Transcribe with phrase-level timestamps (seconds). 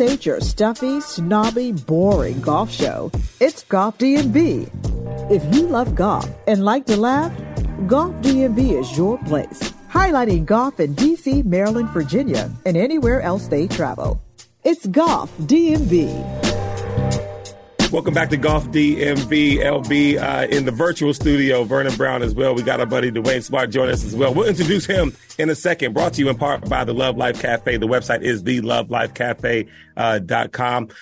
[0.00, 3.12] Ain't your stuffy, snobby, boring golf show.
[3.38, 4.70] It's Golf DMV.
[5.30, 7.32] If you love golf and like to laugh,
[7.86, 9.72] Golf DMV is your place.
[9.90, 14.22] Highlighting golf in DC, Maryland, Virginia, and anywhere else they travel.
[14.64, 16.50] It's Golf DMV.
[17.92, 21.64] Welcome back to Golf DMV LB uh, in the virtual studio.
[21.64, 22.54] Vernon Brown as well.
[22.54, 24.32] We got our buddy Duane Smart join us as well.
[24.32, 25.92] We'll introduce him in a second.
[25.92, 27.78] Brought to you in part by the Love Life Cafe.
[27.78, 29.66] The website is thelovelifecafe.com.
[30.00, 30.18] Uh,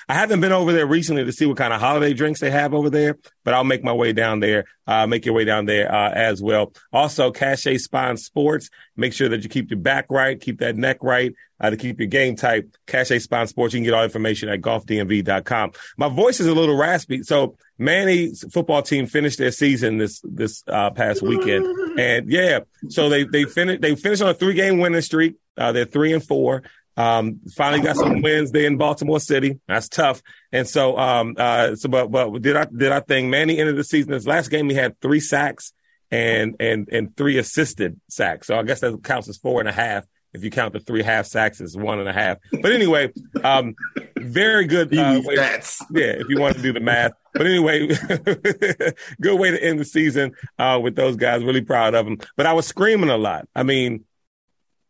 [0.08, 2.74] I haven't been over there recently to see what kind of holiday drinks they have
[2.74, 4.64] over there, but I'll make my way down there.
[4.88, 6.72] Uh, make your way down there uh, as well.
[6.92, 8.70] Also, Cachet Spine Sports.
[8.96, 12.00] Make sure that you keep your back right, keep that neck right uh, to keep
[12.00, 12.64] your game tight.
[12.88, 13.72] Cachet Spine Sports.
[13.72, 15.72] You can get all information at golfdmv.com.
[15.96, 17.22] My voice is a little raspy.
[17.22, 21.66] So Manny's football team finished their season this this uh, past weekend,
[22.00, 25.36] and yeah, so they they finished they finished on a three game winning streak.
[25.56, 26.62] Uh, they're three and four.
[26.98, 29.60] Um, finally got some wins there in Baltimore City.
[29.68, 30.20] That's tough.
[30.50, 33.84] And so, um, uh, so, but, but did I, did I think Manny ended the
[33.84, 34.12] season?
[34.12, 35.72] His last game, he had three sacks
[36.10, 38.48] and, and, and three assisted sacks.
[38.48, 41.04] So I guess that counts as four and a half if you count the three
[41.04, 42.38] half sacks as one and a half.
[42.50, 43.12] But anyway,
[43.44, 43.76] um,
[44.16, 44.92] very good.
[44.92, 45.60] Uh, way, yeah,
[45.90, 47.12] if you want to do the math.
[47.32, 47.86] But anyway,
[49.20, 51.44] good way to end the season uh, with those guys.
[51.44, 52.18] Really proud of them.
[52.36, 53.48] But I was screaming a lot.
[53.54, 54.04] I mean,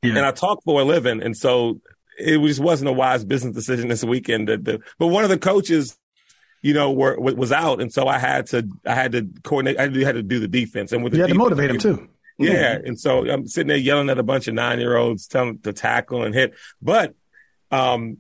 [0.03, 0.17] yeah.
[0.17, 1.81] and I talk for a living, and so
[2.19, 4.49] it just wasn't a wise business decision this weekend.
[4.49, 5.97] To, but one of the coaches
[6.61, 9.79] you know, were, was out, and so I had to I had to coordinate.
[9.79, 12.09] I had to do the defense, and with you had defense, to motivate him too.
[12.39, 12.79] Yeah.
[12.85, 15.59] And so I'm sitting there yelling at a bunch of nine year olds, telling them
[15.63, 16.55] to tackle and hit.
[16.81, 17.15] But
[17.71, 18.19] um,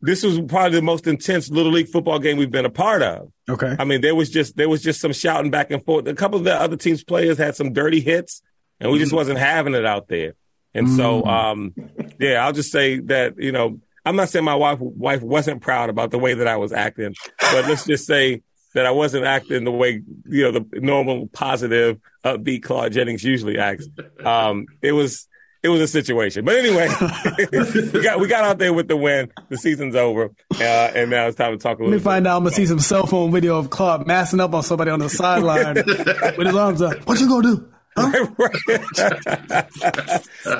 [0.00, 3.32] this was probably the most intense little league football game we've been a part of.
[3.48, 3.76] Okay.
[3.78, 6.06] I mean, there was just there was just some shouting back and forth.
[6.08, 8.42] A couple of the other teams' players had some dirty hits,
[8.80, 9.16] and we just mm.
[9.16, 10.34] wasn't having it out there.
[10.74, 10.96] And mm.
[10.96, 11.74] so, um,
[12.18, 15.90] yeah, I'll just say that you know, I'm not saying my wife wife wasn't proud
[15.90, 18.42] about the way that I was acting, but let's just say
[18.74, 23.58] that I wasn't acting the way you know the normal positive upbeat Claude Jennings usually
[23.58, 23.86] acts.
[24.24, 25.28] Um, it was
[25.62, 26.88] it was a situation, but anyway,
[27.92, 29.30] we got we got out there with the win.
[29.48, 31.92] The season's over, uh, and now it's time to talk a little.
[31.92, 32.38] Let me find out.
[32.38, 35.08] I'm gonna see some cell phone video of Claude massing up on somebody on the
[35.08, 35.74] sideline
[36.36, 37.06] with his arms up.
[37.06, 37.71] What you gonna do?
[37.96, 38.28] I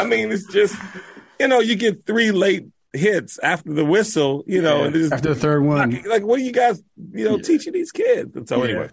[0.06, 0.76] mean, it's just
[1.40, 5.34] you know you get three late hits after the whistle, you know, yeah, after the
[5.34, 5.90] third one.
[5.90, 6.82] Like, like, what are you guys,
[7.12, 7.42] you know, yeah.
[7.42, 8.36] teaching these kids?
[8.36, 8.70] And so yeah.
[8.70, 8.90] anyway,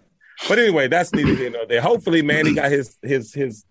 [0.47, 1.81] but anyway, that's neither here know there.
[1.81, 3.65] Hopefully, Manny got his his his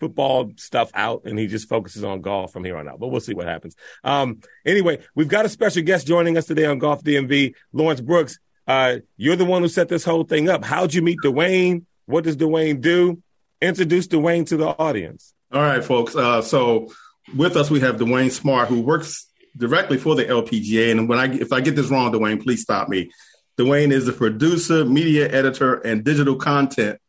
[0.00, 2.98] football stuff out and he just focuses on golf from here on out.
[2.98, 3.76] But we'll see what happens.
[4.02, 8.38] Um, anyway, we've got a special guest joining us today on Golf DMV, Lawrence Brooks.
[8.66, 10.64] Uh, you're the one who set this whole thing up.
[10.64, 11.86] How'd you meet Duane?
[12.06, 13.22] What does Duane do?
[13.64, 15.32] Introduce Duane to the audience.
[15.52, 16.14] All right, folks.
[16.14, 16.92] Uh, so
[17.34, 19.26] with us, we have Duane Smart, who works
[19.56, 20.90] directly for the LPGA.
[20.90, 23.10] And when I if I get this wrong, Duane, please stop me.
[23.56, 27.00] Duane is the producer, media editor, and digital content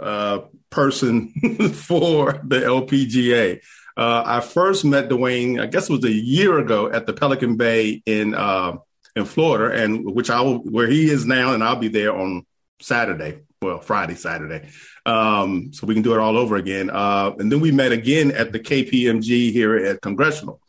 [0.00, 0.40] uh,
[0.70, 1.28] person
[1.74, 3.60] for the LPGA.
[3.96, 7.56] Uh, I first met Duane, I guess it was a year ago, at the Pelican
[7.56, 8.76] Bay in uh,
[9.14, 12.46] in Florida, and which I will, where he is now, and I'll be there on
[12.80, 14.68] Saturday, well, Friday, Saturday.
[15.06, 16.90] Um, so we can do it all over again.
[16.90, 20.60] Uh, and then we met again at the KPMG here at Congressional.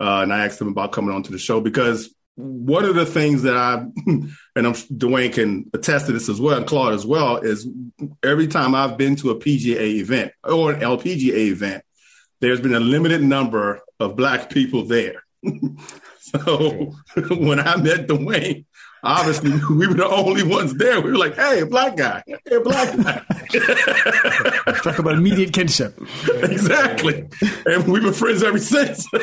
[0.00, 3.06] Uh, and I asked him about coming on to the show because one of the
[3.06, 7.06] things that I, and I'm Duane can attest to this as well, and Claude as
[7.06, 7.68] well, is
[8.22, 11.84] every time I've been to a PGA event or an LPGA event,
[12.40, 15.22] there's been a limited number of Black people there.
[16.20, 16.94] so
[17.30, 18.64] when I met Duane,
[19.02, 21.00] obviously we were the only ones there.
[21.00, 23.22] We were like, "Hey, black guy, hey, black guy."
[24.82, 25.98] Talk about immediate kinship.
[26.42, 27.28] exactly,
[27.66, 29.06] and we've been friends ever since.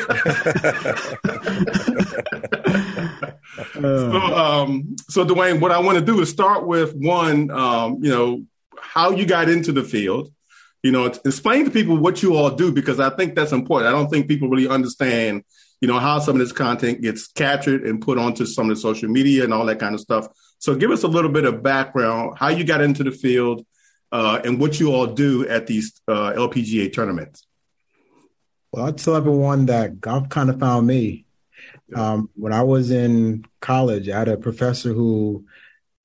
[3.74, 8.10] so, um, so Duane, what I want to do is start with one, um, you
[8.10, 8.44] know,
[8.80, 10.32] how you got into the field.
[10.82, 13.88] You know, explain to people what you all do because I think that's important.
[13.88, 15.44] I don't think people really understand
[15.80, 18.80] you know, how some of this content gets captured and put onto some of the
[18.80, 20.26] social media and all that kind of stuff.
[20.58, 23.64] So give us a little bit of background, how you got into the field,
[24.12, 27.46] uh, and what you all do at these uh, LPGA tournaments.
[28.72, 31.24] Well, I'll tell everyone that golf kind of found me.
[31.94, 35.46] Um, when I was in college, I had a professor who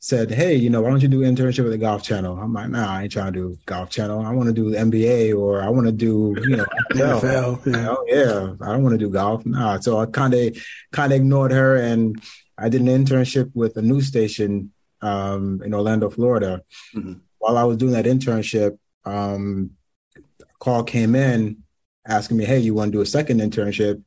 [0.05, 2.69] said, "Hey, you know, why don't you do internship with the Golf Channel?" I'm like,
[2.69, 4.21] "Nah, I ain't trying to do Golf Channel.
[4.21, 7.65] I want to do NBA or I want to do, you know, NFL.
[7.65, 7.89] Yeah.
[7.89, 9.43] Oh, yeah, I don't want to do golf.
[9.47, 12.21] Nah." So I kind of kind of ignored her, and
[12.55, 14.71] I did an internship with a news station
[15.01, 16.61] um, in Orlando, Florida.
[16.93, 17.13] Mm-hmm.
[17.39, 19.71] While I was doing that internship, um,
[20.15, 21.63] a call came in
[22.07, 24.03] asking me, "Hey, you want to do a second internship?"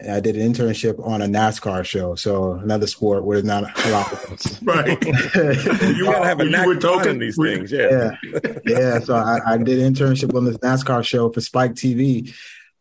[0.00, 2.14] And I did an internship on a NASCAR show.
[2.14, 4.62] So another sport where there's not a lot of us.
[4.64, 4.98] right.
[5.96, 7.70] You gotta have a You knack were for talking- finding these we- things.
[7.72, 8.16] Yeah.
[8.22, 8.98] yeah, yeah.
[9.00, 12.34] So I, I did an internship on this NASCAR show for Spike TV,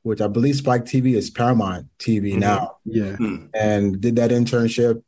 [0.03, 2.39] which I believe Spike TV is Paramount TV Mhm.
[2.39, 3.17] now, Yeah.
[3.53, 5.03] and did that internship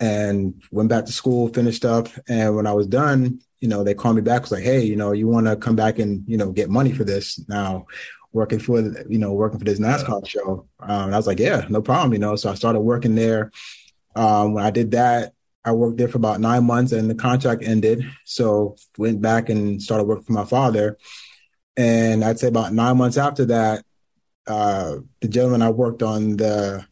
[0.00, 3.92] and went back to school, finished up, and when I was done, you know, they
[3.94, 4.42] called me back.
[4.42, 6.92] Was like, hey, you know, you want to come back and you know get money
[6.92, 7.86] for this now.
[8.32, 11.66] Working for you know working for this NASCAR show, um, and I was like, yeah,
[11.68, 12.36] no problem, you know.
[12.36, 13.50] So I started working there.
[14.14, 15.32] Um, when I did that,
[15.64, 18.04] I worked there for about nine months and the contract ended.
[18.24, 20.98] So went back and started working for my father.
[21.76, 23.84] And I'd say about nine months after that,
[24.46, 26.86] uh, the gentleman I worked on the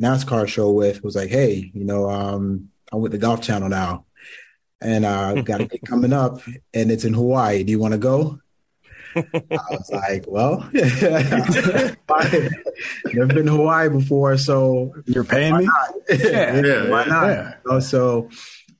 [0.00, 4.06] NASCAR show with was like, Hey, you know, um, I'm with the Golf Channel now.
[4.82, 6.40] And uh got a gig coming up
[6.72, 7.64] and it's in Hawaii.
[7.64, 8.38] Do you want to go?
[9.16, 9.22] I
[9.70, 11.96] was like, well, I've
[13.14, 15.68] never been to Hawaii before, so You're paying me?
[16.08, 17.26] yeah, Yeah, why not?
[17.28, 17.54] Yeah.
[17.64, 18.28] You know, so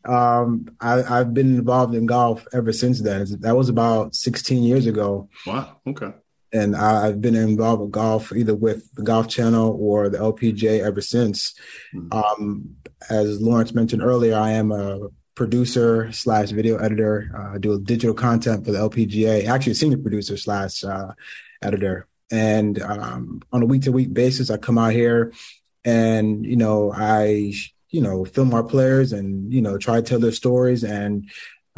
[0.04, 3.26] um, I, I've been involved in golf ever since then.
[3.40, 5.76] That was about 16 years ago, Wow.
[5.86, 6.12] Okay.
[6.52, 10.80] and I, I've been involved with golf either with the Golf Channel or the LPGA
[10.80, 11.54] ever since.
[11.94, 12.12] Mhm.
[12.12, 12.76] Um,
[13.08, 15.08] as Lawrence mentioned earlier, I am a
[15.40, 17.30] producer slash video editor.
[17.34, 19.46] Uh, I do digital content for the LPGA.
[19.46, 21.12] Actually, senior producer slash uh,
[21.62, 22.06] editor.
[22.30, 25.32] And um, on a week to week basis, I come out here
[25.82, 27.54] and you know I
[27.88, 31.30] you know film our players and you know try to tell their stories and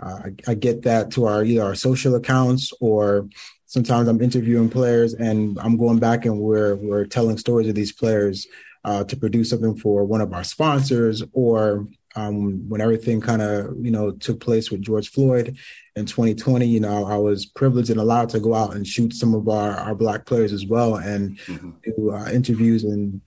[0.02, 3.28] uh, I, I get that to our either our social accounts or
[3.66, 7.92] sometimes I'm interviewing players and I'm going back and we're we're telling stories of these
[7.92, 8.48] players
[8.84, 13.74] uh, to produce something for one of our sponsors or um, when everything kind of
[13.80, 15.56] you know took place with George Floyd
[15.96, 19.34] in 2020, you know I was privileged and allowed to go out and shoot some
[19.34, 21.74] of our our black players as well and Mhm.
[21.84, 23.20] do uh, interviews and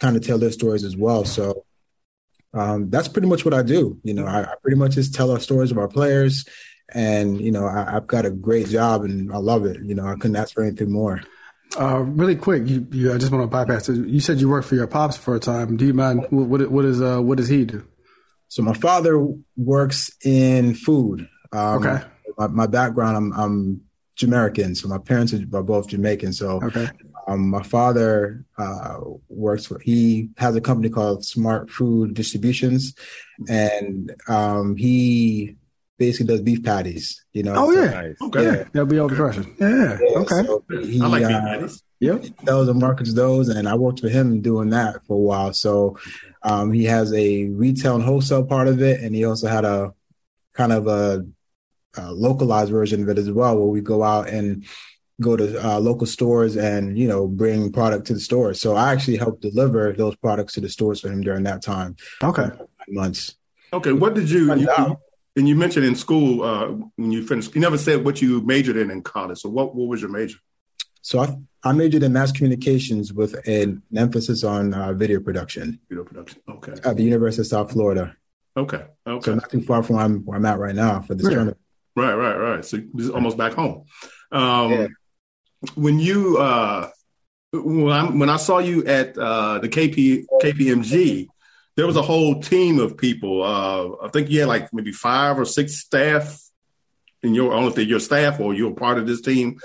[0.00, 1.24] kind of tell their stories as well.
[1.24, 1.64] So
[2.54, 3.98] um, that's pretty much what I do.
[4.04, 6.44] You know, I, I pretty much just tell our stories of our players,
[6.94, 9.82] and you know, I, I've got a great job and I love it.
[9.82, 11.20] You know, I couldn't ask for anything more.
[11.78, 13.96] Uh, really quick, you, you I just want to bypass it.
[14.06, 15.76] You said you worked for your pops for a time.
[15.76, 16.26] Do you mind?
[16.30, 17.86] What what, what is uh what does he do?
[18.48, 21.28] So my father works in food.
[21.52, 22.04] Um, Okay.
[22.38, 23.80] My, my background, I'm, I'm
[24.16, 26.32] Jamaican, so my parents are both Jamaican.
[26.32, 26.88] So Okay.
[27.26, 32.94] Um, my father uh, works for, he has a company called Smart Food Distributions,
[33.48, 35.56] and um, he
[35.98, 37.22] basically does beef patties.
[37.34, 37.54] You know.
[37.56, 37.90] Oh so- yeah.
[37.90, 38.16] Nice.
[38.22, 38.42] Okay.
[38.44, 39.54] Yeah, that'll be all the question.
[39.60, 39.98] Yeah.
[40.00, 40.42] yeah, Okay.
[40.46, 41.82] so he, I like beef uh, patties.
[42.00, 42.24] Yep.
[42.46, 45.52] sells and markets those, and I worked for him doing that for a while.
[45.52, 45.98] So
[46.42, 49.92] um, he has a retail and wholesale part of it, and he also had a
[50.54, 51.26] kind of a,
[51.96, 54.64] a localized version of it as well, where we go out and
[55.20, 58.60] go to uh, local stores and you know bring product to the stores.
[58.60, 61.96] So I actually helped deliver those products to the stores for him during that time,
[62.22, 62.42] Okay.
[62.46, 63.34] nine months.
[63.72, 63.92] Okay.
[63.92, 64.96] What did you, you
[65.36, 68.76] and you mentioned in school uh, when you finished, you never said what you majored
[68.76, 69.38] in in college.
[69.38, 70.38] So what, what was your major?
[71.02, 76.04] So I, I majored in mass communications with an emphasis on uh, video production Video
[76.04, 76.40] production.
[76.48, 76.72] Okay.
[76.84, 78.16] at the University of South Florida.
[78.56, 78.84] Okay.
[79.06, 79.24] Okay.
[79.24, 81.30] So not too far from where I'm, where I'm at right now for this Yeah.
[81.30, 81.58] tournament.
[81.96, 82.64] Right, right, right.
[82.64, 83.84] So this is almost back home.
[84.30, 84.86] Um, Yeah.
[85.74, 86.88] When you uh,
[87.52, 91.26] when I when I saw you at uh, the KP KPMG,
[91.76, 93.42] there was a whole team of people.
[93.42, 96.40] Uh, I think you had like maybe five or six staff
[97.24, 97.50] in your.
[97.50, 99.58] I don't know if they're your staff or you're part of this team.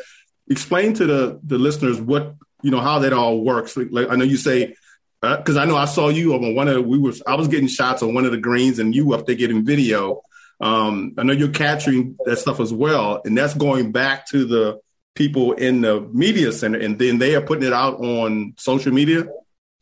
[0.49, 3.77] Explain to the the listeners what you know how that all works.
[3.77, 4.75] Like I know you say
[5.21, 8.03] because I know I saw you on one of we was I was getting shots
[8.03, 10.21] on one of the greens and you up there getting video.
[10.59, 14.79] Um, I know you're capturing that stuff as well, and that's going back to the
[15.15, 19.25] people in the media center, and then they are putting it out on social media.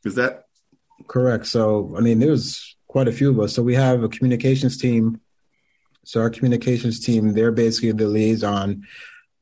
[0.04, 0.46] Is that
[1.08, 1.46] Correct.
[1.48, 3.54] So, I mean, there's quite a few of us.
[3.54, 5.20] So we have a communications team.
[6.04, 8.88] So our communications team, they're basically the liaison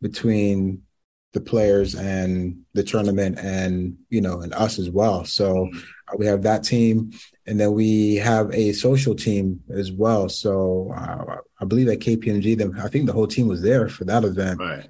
[0.02, 0.84] between
[1.34, 5.26] the players and the tournament and, you know, and us as well.
[5.26, 5.70] So
[6.08, 7.12] uh, we have that team
[7.46, 10.28] and then we have a social team as well.
[10.28, 14.06] So uh, I believe at KPMG, them, I think the whole team was there for
[14.06, 14.60] that event.
[14.60, 14.90] right?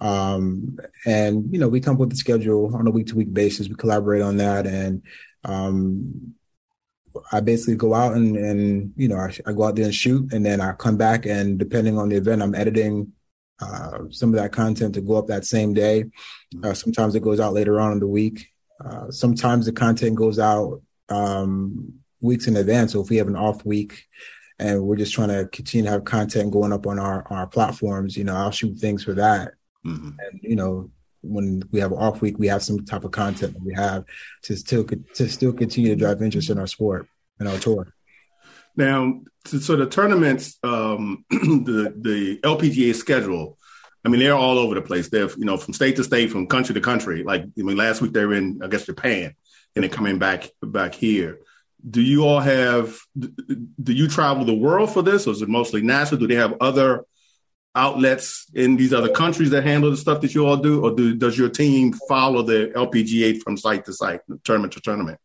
[0.00, 3.32] Um, and you know, we come up with the schedule on a week to week
[3.32, 3.68] basis.
[3.68, 5.02] We collaborate on that, and
[5.44, 6.34] um,
[7.32, 10.32] I basically go out and and you know, I, I go out there and shoot,
[10.32, 13.12] and then I come back, and depending on the event, I'm editing
[13.60, 16.04] uh, some of that content to go up that same day.
[16.62, 18.48] Uh, sometimes it goes out later on in the week.
[18.84, 22.92] Uh, sometimes the content goes out um, weeks in advance.
[22.92, 24.04] So if we have an off week
[24.58, 28.16] and we're just trying to continue to have content going up on our our platforms,
[28.16, 29.54] you know, I'll shoot things for that
[29.86, 30.16] Mhm.
[30.18, 30.90] and you know
[31.22, 34.04] when we have an off week, we have some type of content that we have
[34.42, 37.08] to still to still continue to drive interest in our sport
[37.40, 37.92] and our tour.
[38.78, 43.58] Now, so the tournaments, um, the the LPGA schedule.
[44.04, 45.08] I mean, they're all over the place.
[45.08, 47.24] They're you know from state to state, from country to country.
[47.24, 49.34] Like I mean, last week they were in I guess Japan,
[49.74, 51.40] and they're coming back back here.
[51.88, 52.96] Do you all have?
[53.18, 56.20] Do you travel the world for this, or is it mostly national?
[56.20, 57.04] Do they have other
[57.74, 61.16] outlets in these other countries that handle the stuff that you all do, or do,
[61.16, 65.18] does your team follow the LPGA from site to site, tournament to tournament?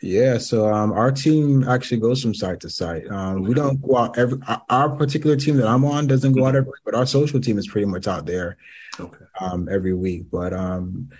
[0.00, 3.10] Yeah, so um, our team actually goes from site to site.
[3.10, 4.38] Um, we don't go out every.
[4.68, 7.66] Our particular team that I'm on doesn't go out every, but our social team is
[7.66, 8.58] pretty much out there
[9.00, 9.24] okay.
[9.40, 10.26] um, every week.
[10.30, 11.10] But um,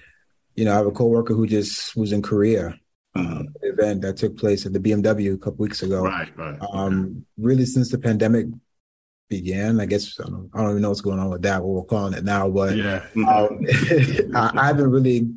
[0.54, 2.78] you know, I have a coworker who just was in Korea.
[3.16, 3.46] Mm-hmm.
[3.62, 6.02] event that took place at the BMW a couple weeks ago.
[6.02, 6.56] Right, right.
[6.72, 8.46] Um, really, since the pandemic
[9.28, 9.80] began.
[9.80, 11.62] I guess I don't, I don't, even know what's going on with that.
[11.62, 13.64] What we're calling it now, but yeah, um,
[14.34, 15.28] I, I, haven't really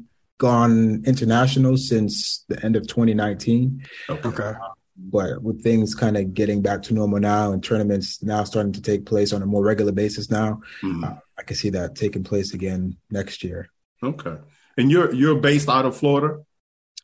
[0.42, 3.86] gone international since the end of 2019.
[4.10, 4.54] Okay.
[4.98, 8.82] but with things kind of getting back to normal now and tournaments now starting to
[8.82, 11.04] take place on a more regular basis now, mm-hmm.
[11.04, 13.70] uh, I can see that taking place again next year.
[14.02, 14.38] Okay.
[14.78, 16.40] And you're you're based out of Florida?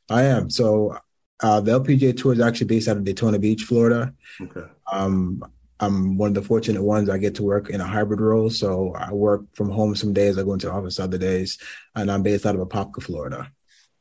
[0.09, 0.49] I am.
[0.49, 0.97] So
[1.43, 4.13] uh, the LPGA Tour is actually based out of Daytona Beach, Florida.
[4.41, 4.67] Okay.
[4.91, 5.43] Um,
[5.79, 7.09] I'm one of the fortunate ones.
[7.09, 10.37] I get to work in a hybrid role, so I work from home some days.
[10.37, 11.59] I go into office other days,
[11.95, 13.51] and I'm based out of Apopka, Florida.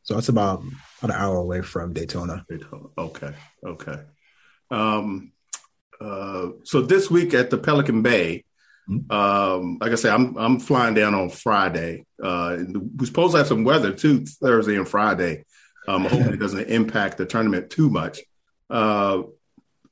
[0.03, 0.63] So that's about
[1.03, 2.47] about an hour away from Daytona.
[2.97, 3.33] Okay,
[3.67, 4.03] okay.
[4.71, 5.33] Um,
[6.01, 8.45] uh, so this week at the Pelican Bay,
[8.89, 9.11] mm-hmm.
[9.11, 12.07] um, like I said, I'm I'm flying down on Friday.
[12.23, 12.59] Uh,
[12.97, 15.45] we're supposed to have some weather too Thursday and Friday.
[15.89, 18.21] Um, hopefully it doesn't impact the tournament too much.
[18.71, 19.23] Uh,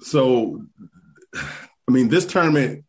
[0.00, 0.64] so
[1.88, 2.84] I mean, this tournament,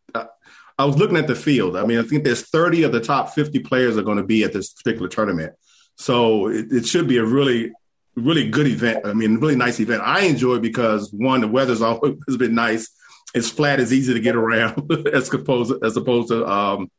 [0.78, 1.78] I was looking at the field.
[1.78, 4.44] I mean, I think there's 30 of the top 50 players are going to be
[4.44, 5.54] at this particular tournament.
[5.96, 7.72] So it, it should be a really,
[8.16, 9.06] really good event.
[9.06, 10.02] I mean, really nice event.
[10.04, 12.90] I enjoy because one, the weather's always been nice.
[13.34, 16.90] It's flat, it's easy to get around as opposed as opposed to um,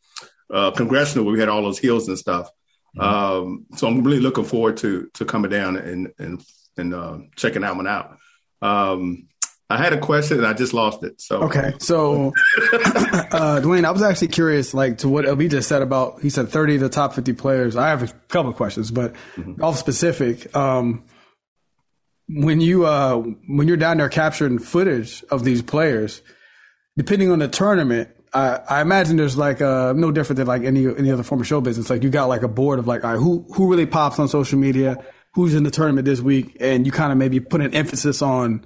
[0.52, 2.50] uh, congressional where we had all those hills and stuff.
[2.96, 3.00] Mm-hmm.
[3.00, 6.44] Um, so I'm really looking forward to to coming down and and
[6.76, 8.18] and uh, checking that one out.
[8.60, 9.28] Um,
[9.68, 11.20] I had a question and I just lost it.
[11.20, 12.32] So okay, so
[13.32, 16.20] uh, Duane, I was actually curious, like to what LB just said about.
[16.22, 17.76] He said thirty of the top fifty players.
[17.76, 19.62] I have a couple of questions, but mm-hmm.
[19.62, 20.54] all specific.
[20.54, 21.04] Um,
[22.28, 23.16] when you uh,
[23.48, 26.22] when you're down there capturing footage of these players,
[26.96, 30.86] depending on the tournament, I, I imagine there's like uh, no different than like any
[30.86, 31.90] any other form of show business.
[31.90, 34.28] Like you got like a board of like, all right, who who really pops on
[34.28, 35.04] social media,
[35.34, 38.64] who's in the tournament this week, and you kind of maybe put an emphasis on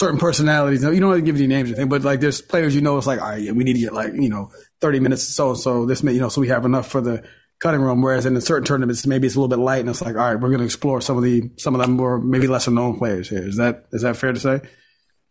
[0.00, 0.82] certain personalities.
[0.82, 2.96] You don't have to give any names or anything, but like there's players you know
[2.96, 5.54] it's like, all right, yeah, we need to get like, you know, 30 minutes so
[5.54, 7.22] so this may you know, so we have enough for the
[7.60, 8.00] cutting room.
[8.00, 10.24] Whereas in a certain tournaments maybe it's a little bit light and it's like, all
[10.24, 13.28] right, we're gonna explore some of the some of the more maybe lesser known players
[13.28, 13.46] here.
[13.46, 14.62] Is that is that fair to say?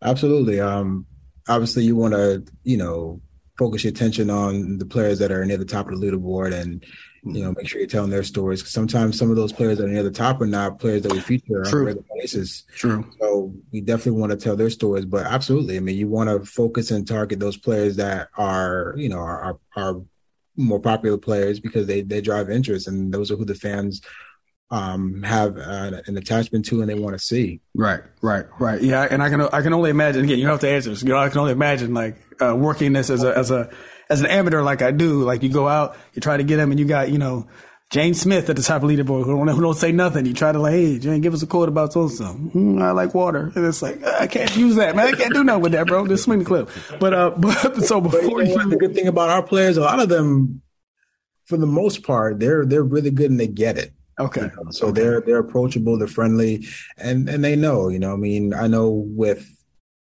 [0.00, 0.60] Absolutely.
[0.60, 1.06] Um
[1.48, 3.20] obviously you wanna, you know,
[3.58, 6.84] focus your attention on the players that are near the top of the leaderboard and
[7.22, 8.60] you know, make sure you're telling their stories.
[8.60, 11.12] Because sometimes some of those players that are near the top are not players that
[11.12, 11.80] we feature True.
[11.80, 12.64] on regular basis.
[12.74, 13.04] True.
[13.20, 15.04] So we definitely want to tell their stories.
[15.04, 19.08] But absolutely, I mean, you want to focus and target those players that are, you
[19.08, 20.02] know, are, are, are
[20.56, 24.02] more popular players because they they drive interest, and those are who the fans
[24.70, 27.60] um, have uh, an attachment to and they want to see.
[27.74, 28.80] Right, right, right.
[28.80, 30.24] Yeah, and I can I can only imagine.
[30.24, 30.90] Again, you don't have to answer.
[30.90, 33.70] This, You know, I can only imagine like uh, working this as a as a
[34.10, 36.72] as an amateur like I do, like you go out, you try to get him,
[36.72, 37.48] and you got you know
[37.90, 40.26] James Smith at the top of leaderboard who don't, who don't say nothing.
[40.26, 42.50] You try to like, hey, Jane, give us a quote about so something.
[42.50, 45.06] Mm, I like water, and it's like I can't use that, man.
[45.06, 46.06] I can't do nothing with that, bro.
[46.06, 46.68] Just swing the clip.
[46.98, 49.82] But uh, but so before you, know you the good thing about our players, a
[49.82, 50.60] lot of them,
[51.44, 53.92] for the most part, they're they're really good and they get it.
[54.18, 54.42] Okay.
[54.42, 54.70] You know?
[54.70, 55.00] So okay.
[55.00, 56.66] they're they're approachable, they're friendly,
[56.98, 57.88] and and they know.
[57.88, 59.48] You know, I mean, I know with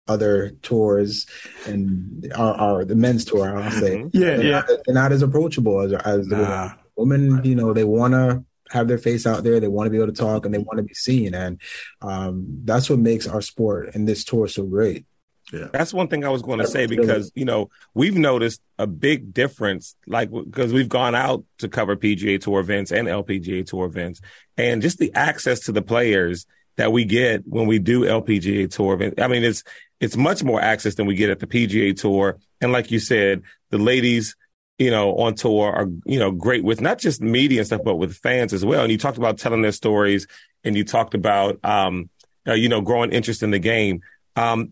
[0.09, 1.25] other tours
[1.65, 3.97] and our, our the men's tour, I'll say.
[3.97, 4.09] Mm-hmm.
[4.13, 4.51] Yeah, they're yeah.
[4.51, 6.37] Not, they're not as approachable as as nah.
[6.37, 7.43] the women.
[7.43, 9.59] You know, they want to have their face out there.
[9.59, 11.61] They want to be able to talk and they want to be seen, and
[12.01, 15.05] um, that's what makes our sport and this tour so great.
[15.51, 15.67] Yeah.
[15.71, 19.33] That's one thing I was going to say because, you know, we've noticed a big
[19.33, 24.21] difference, like, because we've gone out to cover PGA Tour events and LPGA Tour events,
[24.57, 28.93] and just the access to the players that we get when we do LPGA Tour
[28.93, 29.21] events.
[29.21, 29.63] I mean, it's
[29.99, 32.37] it's much more access than we get at the PGA Tour.
[32.61, 34.35] And like you said, the ladies,
[34.77, 37.95] you know, on tour are, you know, great with not just media and stuff, but
[37.95, 38.81] with fans as well.
[38.81, 40.25] And you talked about telling their stories
[40.63, 42.09] and you talked about, um,
[42.47, 44.01] uh, you know, growing interest in the game.
[44.35, 44.71] Um,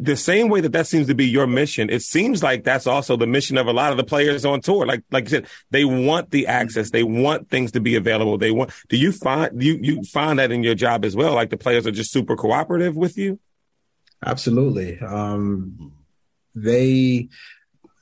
[0.00, 3.16] the same way that that seems to be your mission, it seems like that's also
[3.16, 4.86] the mission of a lot of the players on tour.
[4.86, 6.90] Like, like you said, they want the access.
[6.90, 8.38] They want things to be available.
[8.38, 11.32] They want, do you find, you, you find that in your job as well?
[11.32, 13.38] Like the players are just super cooperative with you?
[14.24, 14.98] Absolutely.
[15.00, 15.92] Um,
[16.54, 17.28] they,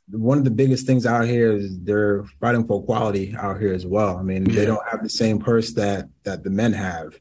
[0.08, 3.86] one of the biggest things out here is they're fighting for quality out here as
[3.86, 4.16] well.
[4.16, 4.56] I mean, yeah.
[4.56, 7.18] they don't have the same purse that that the men have.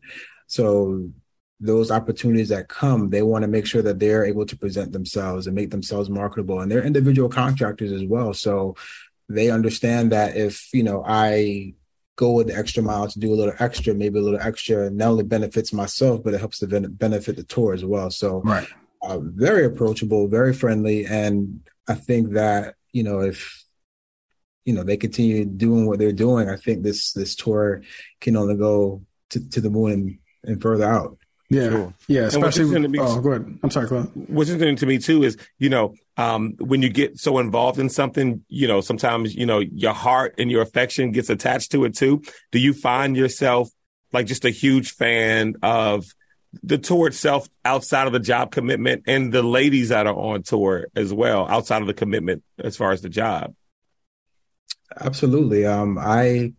[0.48, 1.10] So
[1.62, 5.48] those opportunities that come, they want to make sure that they're able to present themselves
[5.48, 6.60] and make themselves marketable.
[6.60, 8.34] And they're individual contractors as well.
[8.34, 8.75] So
[9.29, 11.75] they understand that if, you know, I
[12.15, 15.12] go with the extra mile to do a little extra, maybe a little extra, not
[15.12, 18.10] only benefits myself, but it helps to benefit the tour as well.
[18.10, 18.67] So right.
[19.03, 21.05] Uh, very approachable, very friendly.
[21.05, 23.63] And I think that, you know, if
[24.65, 27.81] you know they continue doing what they're doing, I think this this tour
[28.20, 31.17] can only go to, to the moon and, and further out.
[31.50, 31.93] Yeah, sure.
[32.08, 32.22] yeah.
[32.22, 32.88] Especially.
[32.88, 33.60] Me, oh, go ahead.
[33.62, 34.29] I'm sorry, Clint.
[34.29, 37.89] What's interesting to me too is you know um, when you get so involved in
[37.89, 41.96] something, you know sometimes you know your heart and your affection gets attached to it
[41.96, 42.22] too.
[42.51, 43.70] Do you find yourself
[44.13, 46.05] like just a huge fan of
[46.63, 50.88] the tour itself outside of the job commitment and the ladies that are on tour
[50.96, 53.53] as well outside of the commitment as far as the job?
[55.00, 55.65] Absolutely.
[55.65, 56.53] Um, I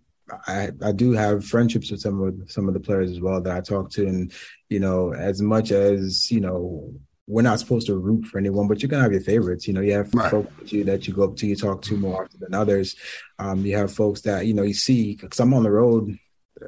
[0.46, 3.56] I, I do have friendships with some of some of the players as well that
[3.56, 4.32] I talk to, and
[4.68, 6.92] you know, as much as you know,
[7.26, 9.66] we're not supposed to root for anyone, but you're gonna have your favorites.
[9.66, 10.30] You know, you have right.
[10.30, 12.96] folks that you, that you go up to, you talk to more often than others.
[13.38, 16.16] Um, you have folks that you know you see because I'm on the road.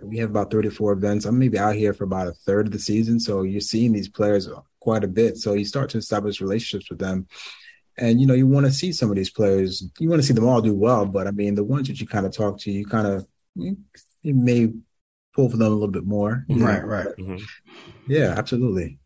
[0.02, 1.24] We have about 34 events.
[1.24, 4.08] I'm maybe out here for about a third of the season, so you're seeing these
[4.08, 4.48] players
[4.80, 5.36] quite a bit.
[5.38, 7.26] So you start to establish relationships with them.
[7.96, 9.84] And you know, you want to see some of these players.
[9.98, 12.06] You want to see them all do well, but I mean, the ones that you
[12.06, 13.76] kind of talk to, you kind of you,
[14.22, 14.72] may
[15.34, 16.44] pull for them a little bit more.
[16.48, 16.88] Right, know?
[16.88, 17.06] right.
[17.06, 17.44] Mm-hmm.
[18.08, 18.98] Yeah, absolutely.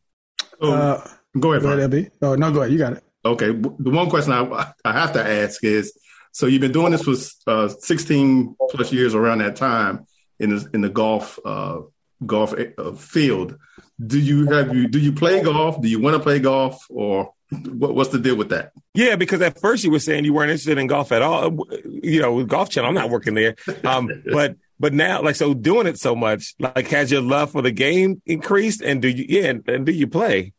[0.61, 1.07] uh,
[1.39, 2.11] go ahead, go ahead, LB.
[2.23, 2.73] Oh no, go ahead.
[2.73, 3.05] You got it.
[3.25, 3.49] Okay.
[3.51, 5.93] The one question I I have to ask is:
[6.33, 10.07] so you've been doing this for uh, 16 plus years around that time
[10.39, 11.81] in the, in the golf uh,
[12.25, 13.57] golf uh, field.
[14.05, 15.81] Do you have you do you play golf?
[15.81, 18.73] Do you want to play golf, or what, what's the deal with that?
[18.95, 21.67] Yeah, because at first you were saying you weren't interested in golf at all.
[21.85, 23.57] You know, with Golf Channel, I'm not working there.
[23.85, 27.63] Um, but but now, like, so doing it so much, like, has your love for
[27.63, 28.81] the game increased?
[28.81, 30.53] And do you, yeah, and, and do you play?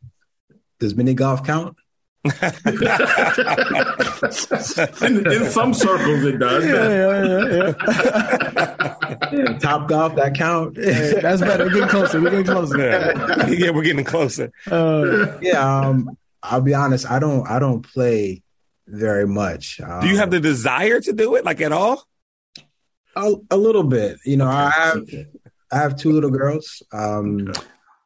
[0.80, 1.78] Does mini golf count?
[2.26, 2.34] in,
[5.26, 6.65] in, some circles, it does.
[6.65, 8.96] Yeah, yeah, yeah,
[9.60, 10.76] Top golf that count.
[10.76, 11.65] that's better.
[11.65, 12.22] We're getting closer.
[12.22, 12.78] We're getting closer.
[12.78, 14.52] Yeah, yeah we're getting closer.
[14.69, 17.10] Uh, yeah, um, I'll be honest.
[17.10, 17.48] I don't.
[17.50, 18.43] I don't play
[18.88, 19.80] very much.
[19.82, 22.06] Um, do you have the desire to do it, like at all?
[23.15, 24.17] A, a little bit.
[24.26, 24.56] You know, okay.
[24.56, 25.08] I have.
[25.72, 27.52] I have two little girls, um,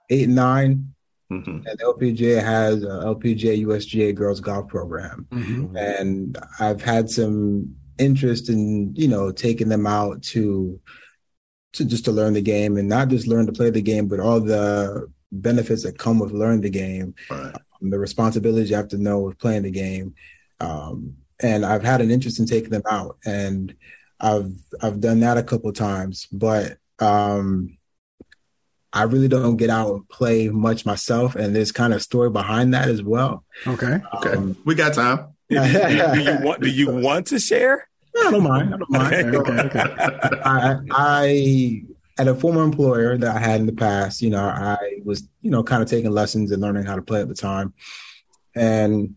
[0.10, 0.94] eight and 9
[1.32, 1.66] mm-hmm.
[1.66, 5.76] and LPGA has a LPGA USGA girls golf program, mm-hmm.
[5.78, 10.80] and I've had some interest in you know taking them out to
[11.74, 14.20] to just to learn the game and not just learn to play the game, but
[14.20, 17.16] all the benefits that come with learning the game.
[17.30, 17.56] Right
[17.90, 20.16] the responsibilities you have to know with playing the game.
[20.60, 23.76] Um, and I've had an interest in taking them out, and
[24.20, 27.78] I've I've done that a couple times, but um,
[28.94, 32.74] I really don't get out and play much myself, and there's kind of story behind
[32.74, 33.44] that as well.
[33.68, 35.33] Okay, okay, um, we got time.
[35.54, 36.62] Do, you want?
[36.62, 37.88] Do you want to share?
[38.16, 38.74] I don't mind.
[38.74, 39.36] I don't mind.
[39.36, 39.84] okay, okay.
[40.46, 41.84] I, I
[42.18, 45.50] at a former employer that I had in the past, you know, I was, you
[45.50, 47.74] know, kind of taking lessons and learning how to play at the time.
[48.56, 49.16] And,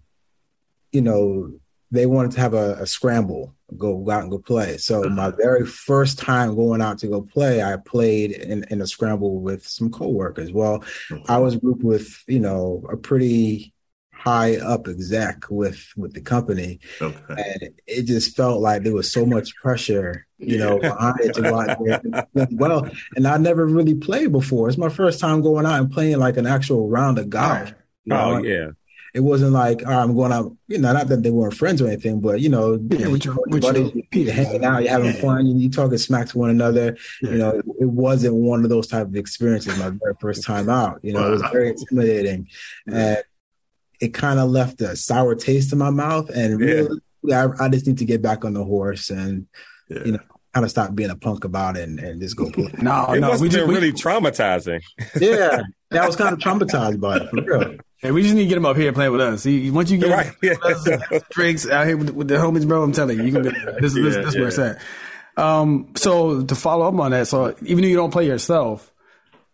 [0.92, 1.52] you know,
[1.90, 4.78] they wanted to have a, a scramble, go, go out and go play.
[4.78, 5.14] So uh-huh.
[5.14, 9.40] my very first time going out to go play, I played in, in a scramble
[9.40, 10.52] with some coworkers.
[10.52, 10.82] Well.
[11.28, 13.74] I was grouped with, you know, a pretty
[14.16, 17.18] high up exec with with the company okay.
[17.28, 21.42] and it just felt like there was so much pressure you know behind it to
[21.42, 25.66] go out there well and i never really played before it's my first time going
[25.66, 27.72] out and playing like an actual round of golf
[28.04, 28.34] you know?
[28.34, 28.70] oh yeah
[29.16, 31.86] it wasn't like oh, I'm going out, you know, not that they weren't friends or
[31.86, 35.20] anything, but you know, yeah, with your, with buddies, you're hanging out, you're having yeah.
[35.22, 36.98] fun, you, are talking smack to one another.
[37.22, 37.30] Yeah.
[37.30, 40.68] You know, it, it, wasn't one of those type of experiences my very first time
[40.68, 41.00] out.
[41.02, 41.28] You know, wow.
[41.28, 42.48] it was very intimidating,
[42.86, 43.22] and
[44.00, 46.30] it kind of left a sour taste in my mouth.
[46.30, 47.48] And really, yeah.
[47.58, 49.46] I, I, just need to get back on the horse and,
[49.88, 50.04] yeah.
[50.04, 50.20] you know,
[50.56, 52.72] kind of stop being a punk about it and, and just go play.
[52.78, 54.82] no, it no, must we just really we, traumatizing.
[55.20, 57.76] yeah, yeah, I was kind of traumatized by it for real.
[57.98, 59.44] Hey, we just need to get him up here and play with us.
[59.44, 60.32] He, once you get right.
[60.42, 60.54] yeah.
[60.62, 60.88] us,
[61.30, 63.96] drinks out here with, with, the homies, bro, I'm telling you, you can be, this,
[63.96, 64.40] yeah, this, this yeah.
[64.40, 64.80] where it's at.
[65.38, 68.92] Um, so to follow up on that, so even though you don't play yourself,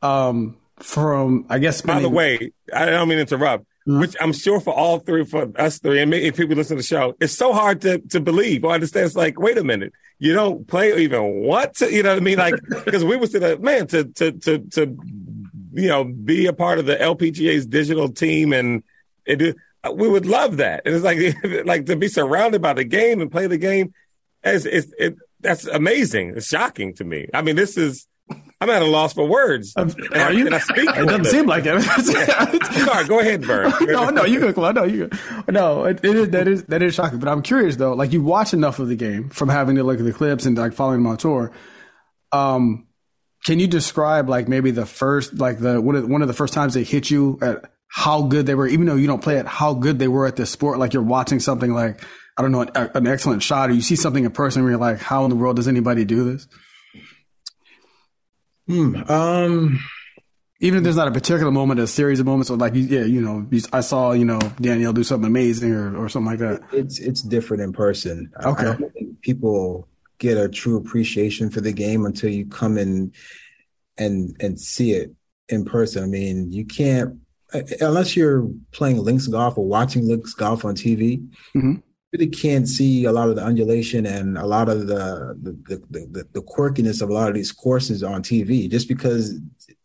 [0.02, 1.80] um, from I guess.
[1.80, 4.00] By the way, I don't mean to interrupt mm-hmm.
[4.00, 6.86] which I'm sure for all three, for us three, and maybe people listen to the
[6.86, 9.06] show, it's so hard to to believe or understand.
[9.06, 12.18] It's like, wait a minute, you don't play or even want to, you know what
[12.18, 12.38] I mean?
[12.38, 14.96] Like, because we would say that, man, to to to to
[15.72, 18.82] you know be a part of the LPGA's digital team and
[19.24, 19.56] it,
[19.94, 20.82] we would love that.
[20.84, 21.18] And it's like
[21.66, 23.94] like to be surrounded by the game and play the game.
[24.44, 26.34] It's, it's it that's amazing.
[26.36, 27.28] It's shocking to me.
[27.34, 28.06] I mean, this is
[28.62, 29.72] I'm at a loss for words.
[29.74, 30.48] Um, are you?
[30.48, 31.82] I speak it doesn't seem like it.
[32.84, 33.72] Sorry, go ahead, Vern.
[33.80, 34.70] no, no, you go.
[34.70, 35.42] No, you go.
[35.48, 37.18] No, it, it is that is that is shocking.
[37.18, 37.94] But I'm curious though.
[37.94, 40.56] Like you watch enough of the game from having to look at the clips and
[40.56, 41.50] like following on tour.
[42.30, 42.86] Um,
[43.44, 46.54] can you describe like maybe the first like the one of one of the first
[46.54, 49.46] times they hit you at how good they were, even though you don't play it,
[49.46, 50.78] how good they were at this sport?
[50.78, 52.00] Like you're watching something like
[52.38, 54.80] I don't know an, an excellent shot, or you see something in person where you're
[54.80, 56.46] like, how in the world does anybody do this?
[58.72, 59.10] Hmm.
[59.10, 59.80] Um,
[60.60, 63.20] even if there's not a particular moment, a series of moments, or like, yeah, you
[63.20, 66.62] know, I saw, you know, Danielle do something amazing or, or something like that.
[66.72, 68.32] It's it's different in person.
[68.42, 68.76] Okay.
[69.20, 73.12] people get a true appreciation for the game until you come in
[73.98, 75.12] and and see it
[75.50, 76.02] in person.
[76.02, 77.18] I mean, you can't
[77.80, 81.28] unless you're playing links golf or watching links golf on TV.
[81.54, 81.74] Mm-hmm
[82.12, 86.06] really can't see a lot of the undulation and a lot of the the, the
[86.10, 89.38] the, the, quirkiness of a lot of these courses on TV just because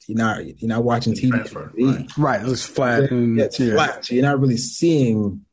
[0.07, 1.31] you're not you're not watching TV.
[1.53, 2.11] Right.
[2.17, 3.11] right, it was flat.
[3.11, 3.73] And, yeah, it's yeah.
[3.73, 4.05] flat.
[4.05, 5.45] So you're not really seeing,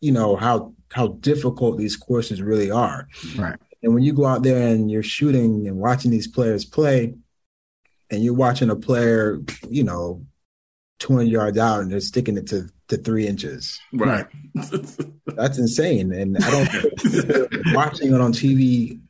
[0.00, 3.08] you know, how how difficult these courses really are.
[3.36, 3.58] Right.
[3.82, 7.14] And when you go out there and you're shooting and watching these players play,
[8.10, 10.24] and you're watching a player, you know,
[11.00, 13.80] 200 yards out and they're sticking it to, to three inches.
[13.92, 14.26] Right.
[15.26, 16.12] That's insane.
[16.12, 19.00] And I don't watching it on TV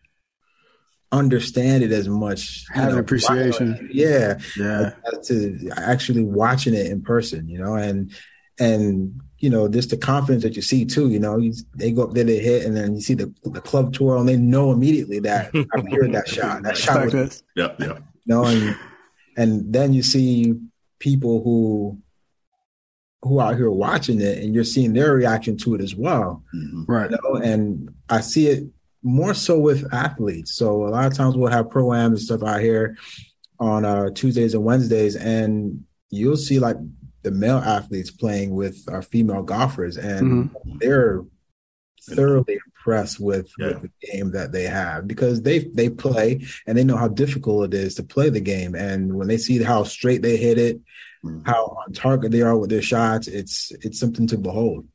[1.11, 2.65] understand it as much.
[2.73, 3.91] Have an appreciation.
[3.93, 4.39] Yeah.
[4.57, 4.93] Yeah.
[5.25, 8.13] To actually watching it in person, you know, and,
[8.59, 12.05] and, you know, just the confidence that you see too, you know, you, they go
[12.05, 14.71] up there, they hit, and then you see the, the club twirl and they know
[14.71, 16.63] immediately that I'm hearing that shot.
[16.63, 17.13] That shot.
[17.13, 17.75] Was, yeah.
[17.79, 17.87] Yeah.
[17.87, 18.77] You know, and,
[19.37, 20.55] and then you see
[21.01, 21.99] people who
[23.23, 26.43] who out here watching it and you're seeing their reaction to it as well.
[26.55, 26.85] Mm-hmm.
[26.87, 27.11] Right.
[27.11, 27.37] You know?
[27.37, 28.65] And I see it
[29.03, 30.55] more so with athletes.
[30.55, 32.97] So a lot of times we'll have pro-ams and stuff out here
[33.59, 36.77] on uh, Tuesdays and Wednesdays, and you'll see like
[37.23, 40.79] the male athletes playing with our female golfers, and mm-hmm.
[40.79, 41.23] they're
[42.03, 43.69] thoroughly impressed with, yeah.
[43.69, 47.67] with, the game that they have because they they play and they know how difficult
[47.67, 48.75] it is to play the game.
[48.75, 50.81] And when they see how straight they hit it,
[51.25, 51.45] mm-hmm.
[51.45, 54.87] how on target they are with their shots, it's it's something to behold.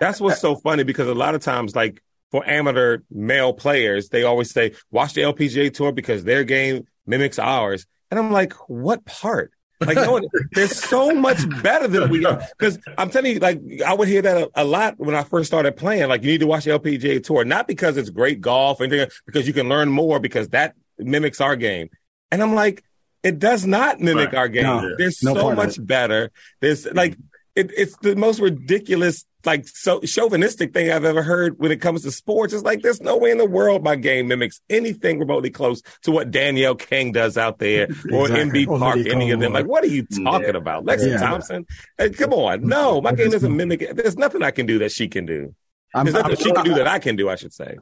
[0.00, 4.24] That's what's so funny because a lot of times, like for amateur male players, they
[4.24, 9.04] always say, "Watch the LPGA tour because their game mimics ours." And I'm like, what
[9.04, 9.52] part?
[9.80, 10.20] Like, no,
[10.52, 12.40] they're so much better than we are.
[12.58, 15.48] Because I'm telling you, like, I would hear that a, a, lot when I first
[15.48, 16.08] started playing.
[16.08, 18.90] Like, you need to watch the LPGA tour, not because it's great golf and
[19.26, 21.90] because you can learn more because that mimics our game.
[22.30, 22.84] And I'm like,
[23.26, 24.38] it does not mimic right.
[24.38, 24.62] our game.
[24.62, 26.30] No, they're no so much better.
[26.60, 26.96] There's mm-hmm.
[26.96, 27.16] like,
[27.56, 32.02] it, it's the most ridiculous, like so chauvinistic thing I've ever heard when it comes
[32.02, 32.54] to sports.
[32.54, 36.12] It's like there's no way in the world my game mimics anything remotely close to
[36.12, 38.66] what Danielle Kang does out there or exactly.
[38.66, 39.52] Inbee Park, any of them.
[39.52, 40.56] Like, what are you talking yeah.
[40.56, 41.16] about, Lexi yeah.
[41.16, 41.66] Thompson?
[41.98, 42.68] Hey, come on, mm-hmm.
[42.68, 43.82] no, my game doesn't mimic.
[43.82, 43.96] it.
[43.96, 45.52] There's nothing I can do that she can do.
[45.94, 47.28] There's I'm, nothing I'm, she can do that I can do.
[47.28, 47.76] I should say.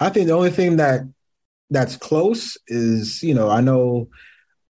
[0.00, 1.02] I think the only thing that
[1.68, 4.08] that's close is you know I know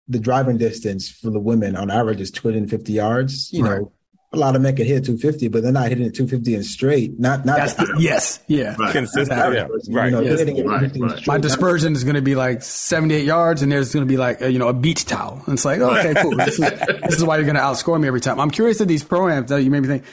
[0.07, 3.51] the driving distance for the women on average is 250 yards.
[3.51, 3.81] You right.
[3.81, 3.91] know,
[4.33, 7.19] a lot of men can hit 250, but they're not hitting it 250 and straight.
[7.19, 8.91] Not not the, yes, yeah, right.
[8.91, 9.37] consistent.
[9.53, 9.67] Yeah.
[9.89, 10.05] Right.
[10.05, 10.41] You know, yes.
[10.65, 11.27] right.
[11.27, 14.41] My dispersion is going to be like 78 yards, and there's going to be like
[14.41, 15.41] a, you know a beach towel.
[15.45, 16.35] And it's like, oh, okay, cool.
[16.35, 16.59] This is,
[17.03, 18.39] this is why you're going to outscore me every time.
[18.39, 20.03] I'm curious at these programs that you made me think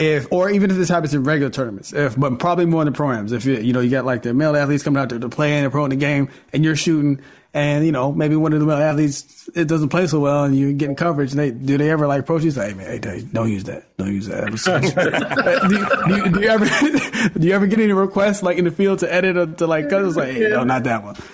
[0.00, 2.92] if or even if this happens in regular tournaments, if but probably more in the
[2.92, 3.32] programs.
[3.32, 5.52] If you you know you got like the male athletes coming out there to play
[5.52, 7.20] and they're pro in the game, and you're shooting
[7.52, 10.56] and you know maybe one of the male athletes it doesn't play so well and
[10.56, 13.22] you're getting coverage and they do they ever like approach you say hey man hey,
[13.32, 13.84] don't use that.
[13.96, 14.46] Don't use that.
[15.68, 16.64] Do, you, do, you, do, you, ever
[17.38, 19.90] do you ever get any requests like in the field to edit or to like
[19.90, 21.16] cause it's like hey no not that one.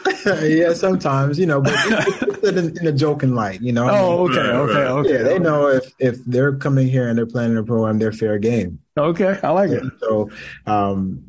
[0.42, 1.72] Yeah sometimes you know but
[2.46, 5.92] in, in, a joking light you know oh okay okay okay yeah they know if
[5.98, 9.70] if they're coming here and they're planning a program they're fair game okay i like
[9.70, 10.30] it so
[10.66, 11.22] um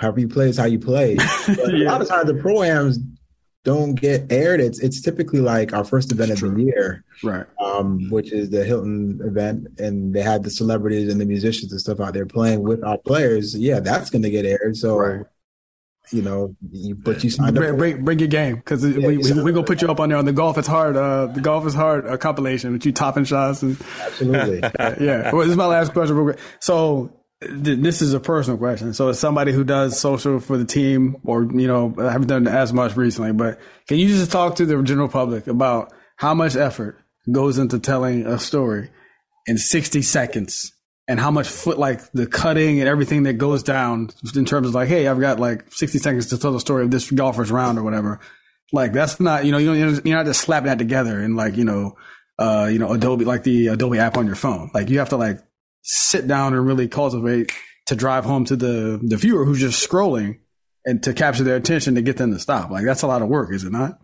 [0.00, 1.14] however you play is how you play
[1.48, 1.88] yeah.
[1.88, 2.98] a lot of times the programs
[3.64, 7.46] don't get aired, it's it's typically like our first event of the year, right?
[7.58, 11.80] Um, which is the Hilton event, and they had the celebrities and the musicians and
[11.80, 13.56] stuff out there playing with our players.
[13.56, 14.76] Yeah, that's going to get aired.
[14.76, 15.26] So, right.
[16.10, 19.42] You know, you, but you signed bring, bring, bring your game because yeah, we, we,
[19.42, 20.58] we gonna put you up on there on the golf.
[20.58, 20.96] It's hard.
[20.96, 24.58] Uh, the golf is hard uh, compilation with you topping shots and absolutely.
[24.78, 25.32] yeah.
[25.32, 26.36] Well, this is my last question.
[26.60, 28.92] So th- this is a personal question.
[28.94, 32.46] So as somebody who does social for the team, or you know, I haven't done
[32.46, 36.54] as much recently, but can you just talk to the general public about how much
[36.56, 36.98] effort
[37.30, 38.90] goes into telling a story
[39.46, 40.72] in 60 seconds?
[41.06, 44.74] And how much foot like the cutting and everything that goes down in terms of
[44.74, 47.78] like, hey, I've got like 60 seconds to tell the story of this golfer's round
[47.78, 48.20] or whatever.
[48.72, 51.64] Like that's not, you know, you you're not just slapping that together and like, you
[51.64, 51.96] know,
[52.38, 54.70] uh, you know, Adobe, like the Adobe app on your phone.
[54.72, 55.40] Like you have to like
[55.82, 57.52] sit down and really cultivate
[57.86, 60.38] to drive home to the, the viewer who's just scrolling
[60.86, 62.70] and to capture their attention to get them to stop.
[62.70, 63.98] Like that's a lot of work, is it not?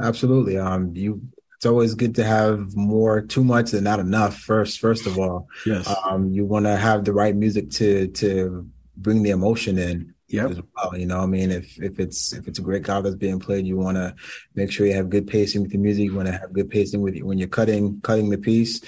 [0.00, 0.58] Absolutely.
[0.58, 1.22] Um, you
[1.64, 5.48] it's always good to have more too much than not enough first first of all.
[5.64, 5.90] Yes.
[6.04, 10.46] Um, you want to have the right music to to bring the emotion in yeah
[10.76, 13.40] well you know i mean if if it's if it's a great golf that's being
[13.40, 14.14] played you want to
[14.54, 17.02] make sure you have good pacing with the music you want to have good pacing
[17.02, 18.80] with when you're cutting cutting the piece.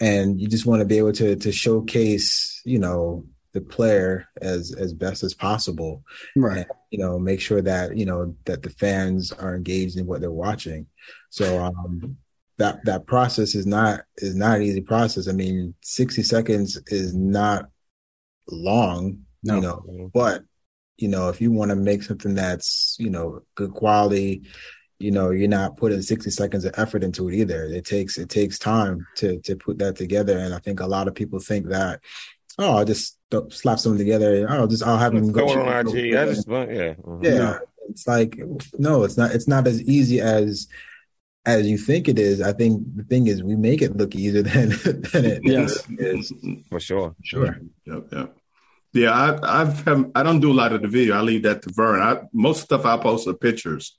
[0.00, 4.74] And you just want to be able to to showcase you know the player as
[4.74, 6.02] as best as possible
[6.36, 10.06] right and, you know make sure that you know that the fans are engaged in
[10.06, 10.86] what they're watching
[11.30, 12.16] so um,
[12.58, 15.28] that that process is not is not an easy process.
[15.28, 17.68] I mean, sixty seconds is not
[18.48, 19.54] long, no.
[19.56, 20.42] you know, but
[20.96, 24.42] you know, if you want to make something that's you know good quality,
[24.98, 27.64] you know, you're not putting sixty seconds of effort into it either.
[27.64, 31.08] It takes it takes time to to put that together, and I think a lot
[31.08, 32.00] of people think that
[32.58, 33.18] oh, I'll just
[33.50, 34.46] slap something together.
[34.48, 36.14] I'll just I'll have them go on IG.
[36.14, 37.24] I just yeah, mm-hmm.
[37.24, 37.58] yeah.
[37.90, 38.38] It's like
[38.78, 39.32] no, it's not.
[39.32, 40.68] It's not as easy as
[41.46, 44.42] as you think it is, I think the thing is we make it look easier
[44.42, 45.86] than than it yes.
[45.98, 46.32] is.
[46.70, 47.14] For sure.
[47.22, 47.58] Sure.
[47.84, 48.04] Yep.
[48.12, 48.36] Yep.
[48.92, 51.16] Yeah, I I've have, I don't do a lot of the video.
[51.16, 52.00] I leave that to Vern.
[52.00, 53.98] I most stuff I post are pictures,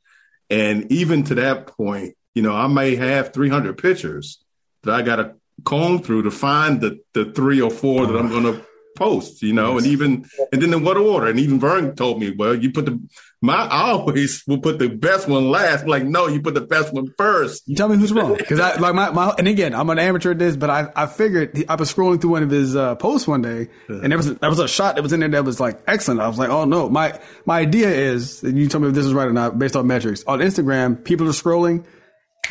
[0.49, 4.41] and even to that point, you know, I may have 300 pictures
[4.83, 8.29] that I got to comb through to find the the three or four that I'm
[8.29, 8.65] going to
[8.95, 11.27] post, you know, and even and then in what order?
[11.27, 12.99] And even Vern told me, well, you put the
[13.41, 15.83] my I always will put the best one last.
[15.83, 17.67] I'm like, no, you put the best one first.
[17.67, 20.31] You tell me who's wrong because I like my, my and again, I'm an amateur
[20.31, 23.27] at this, but I I figured I was scrolling through one of his uh, posts
[23.27, 25.59] one day, and there was there was a shot that was in there that was
[25.59, 26.21] like excellent.
[26.21, 29.05] I was like, oh no, my my idea is, and you tell me if this
[29.05, 31.03] is right or not based on metrics on Instagram.
[31.03, 31.85] People are scrolling.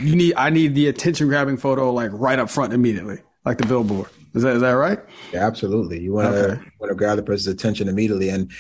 [0.01, 3.67] You need I need the attention grabbing photo like right up front immediately, like the
[3.67, 4.09] billboard.
[4.35, 4.99] Is that is that right?
[5.33, 6.01] Yeah, absolutely.
[6.01, 6.63] You want to okay.
[6.81, 8.51] want to grab the person's attention immediately, and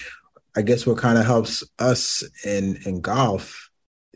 [0.57, 3.70] I guess what kind of helps us in in golf,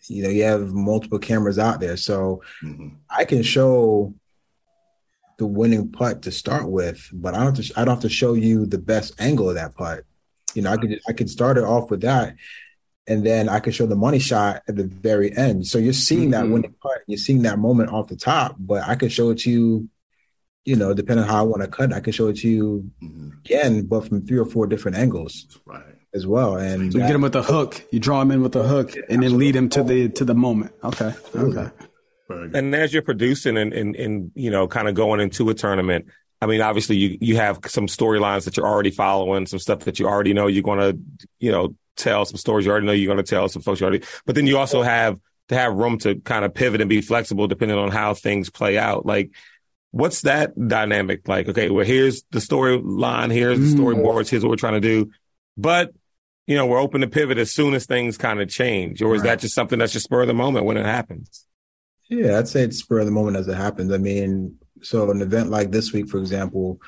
[0.07, 2.89] you know, you have multiple cameras out there, so mm-hmm.
[3.11, 4.15] I can show
[5.39, 8.09] the winning putt to start with, but I don't have to, I don't have to
[8.09, 10.05] show you the best angle of that putt.
[10.55, 12.37] You know, I could I could start it off with that,
[13.09, 15.67] and then I could show the money shot at the very end.
[15.67, 16.49] So you're seeing mm-hmm.
[16.49, 19.39] that winning putt, you're seeing that moment off the top, but I could show it
[19.41, 19.89] to you
[20.69, 22.91] you know, depending on how I want to cut, I can show it to you
[23.03, 23.31] mm-hmm.
[23.39, 25.47] again, but from three or four different angles.
[25.65, 25.83] Right.
[26.15, 27.85] As well, and so you get him with the hook.
[27.91, 30.25] You draw him in with the hook, yeah, and then lead him to the to
[30.25, 30.73] the moment.
[30.83, 31.71] Okay, okay.
[32.31, 36.07] And as you're producing and, and and you know, kind of going into a tournament,
[36.41, 39.99] I mean, obviously you you have some storylines that you're already following, some stuff that
[39.99, 40.99] you already know you're going to,
[41.41, 43.87] you know, tell some stories you already know you're going to tell some folks you
[43.87, 44.05] already.
[44.25, 47.47] But then you also have to have room to kind of pivot and be flexible
[47.47, 49.07] depending on how things play out.
[49.07, 49.31] Like
[49.91, 51.49] What's that dynamic like?
[51.49, 53.81] Okay, well, here's the storyline, here's the mm.
[53.81, 55.11] storyboards, here's what we're trying to do.
[55.57, 55.93] But,
[56.47, 59.01] you know, we're open to pivot as soon as things kind of change.
[59.01, 59.29] Or is right.
[59.29, 61.47] that just something that's just spur of the moment when it happens?
[62.09, 63.93] Yeah, I'd say it's spur of the moment as it happens.
[63.93, 66.81] I mean, so an event like this week, for example,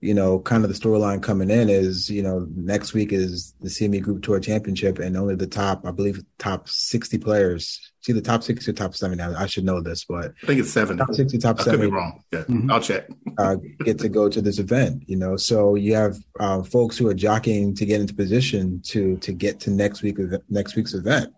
[0.00, 3.68] you know, kind of the storyline coming in is, you know, next week is the
[3.68, 7.80] CME Group Tour Championship, and only the top, I believe, top sixty players.
[8.00, 9.20] See the top sixty or top seventy.
[9.22, 10.98] I should know this, but I think it's seven.
[10.98, 11.86] Top sixty, top I seventy.
[11.86, 12.22] Could be wrong.
[12.32, 12.70] Yeah, mm-hmm.
[12.70, 13.08] I'll check.
[13.38, 15.36] uh, get to go to this event, you know.
[15.36, 19.58] So you have uh, folks who are jockeying to get into position to to get
[19.60, 21.34] to next week next week's event.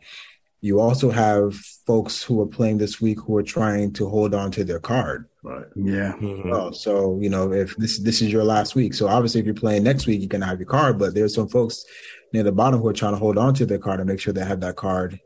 [0.60, 1.54] You also have
[1.86, 5.29] folks who are playing this week who are trying to hold on to their card
[5.42, 5.66] Right.
[5.74, 6.12] Yeah.
[6.20, 6.50] Mm-hmm.
[6.50, 9.54] Well, so you know, if this this is your last week, so obviously if you're
[9.54, 10.98] playing next week, you can have your card.
[10.98, 11.84] But there's some folks
[12.32, 14.32] near the bottom who are trying to hold on to their card and make sure
[14.32, 15.18] they have that card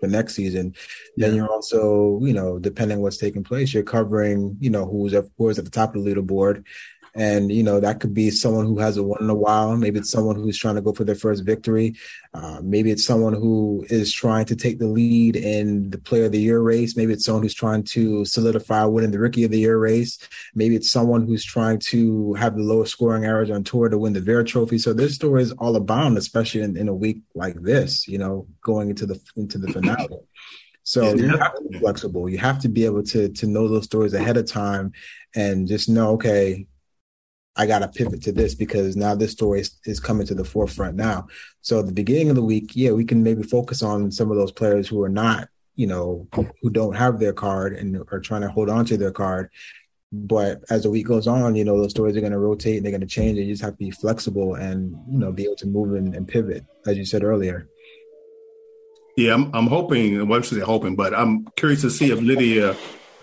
[0.00, 0.74] for next season.
[1.16, 1.28] Yeah.
[1.28, 5.58] Then you're also, you know, depending what's taking place, you're covering, you know, who's who's
[5.58, 6.64] at the top of the leaderboard,
[7.14, 9.76] And, you know, that could be someone who hasn't won in a while.
[9.76, 11.96] Maybe it's someone who's trying to go for their first victory.
[12.32, 16.32] Uh, maybe it's someone who is trying to take the lead in the player of
[16.32, 16.96] the year race.
[16.96, 20.18] Maybe it's someone who's trying to solidify winning the rookie of the year race.
[20.54, 24.12] Maybe it's someone who's trying to have the lowest scoring average on tour to win
[24.12, 24.78] the Vare trophy.
[24.78, 28.46] So this story is all abound, especially in, in a week like this, you know,
[28.62, 30.20] going into the, into the finale.
[30.82, 31.14] So yeah.
[31.14, 32.28] you have to be flexible.
[32.28, 34.92] You have to be able to to know those stories ahead of time
[35.36, 36.66] and just know, okay,
[37.60, 40.46] I got to pivot to this because now this story is, is, coming to the
[40.46, 41.28] forefront now.
[41.60, 44.38] So at the beginning of the week, yeah, we can maybe focus on some of
[44.38, 48.40] those players who are not, you know, who don't have their card and are trying
[48.40, 49.50] to hold on to their card.
[50.10, 52.84] But as the week goes on, you know, those stories are going to rotate and
[52.86, 53.36] they're going to change.
[53.38, 56.14] And you just have to be flexible and, you know, be able to move and,
[56.14, 57.68] and pivot, as you said earlier.
[59.18, 62.22] Yeah, I'm, I'm hoping, well, I should say hoping, but I'm curious to see if
[62.22, 62.74] Lydia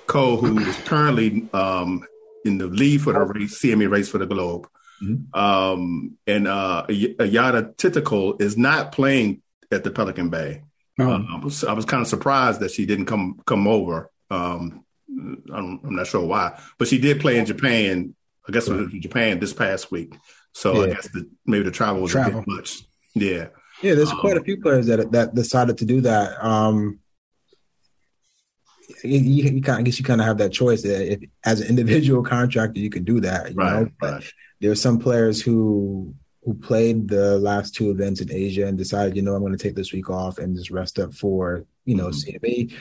[0.06, 2.06] Ko, who is currently um,
[2.47, 4.67] in the lead for the race, CME race for the Globe,
[5.03, 5.39] mm-hmm.
[5.39, 10.63] um, and uh, Atthaya Thitikul is not playing at the Pelican Bay.
[10.99, 11.12] Oh.
[11.12, 14.10] Uh, I was, I was kind of surprised that she didn't come come over.
[14.31, 18.15] Um, I'm, I'm, not sure why, but she did play in Japan.
[18.47, 20.15] I guess was Japan this past week.
[20.53, 20.91] So yeah.
[20.91, 22.39] I guess the, maybe the travel was travel.
[22.39, 22.81] a bit much.
[23.13, 23.47] Yeah.
[23.81, 26.43] Yeah, there's um, quite a few players that that decided to do that.
[29.03, 31.62] You, you kind of, I guess you kind of have that choice that if, as
[31.62, 33.51] an individual contractor, you can do that.
[33.51, 34.31] You right, know, but right.
[34.60, 39.17] there are some players who who played the last two events in Asia and decided,
[39.17, 41.95] you know, I'm going to take this week off and just rest up for you
[41.95, 42.45] know mm-hmm.
[42.45, 42.73] CME.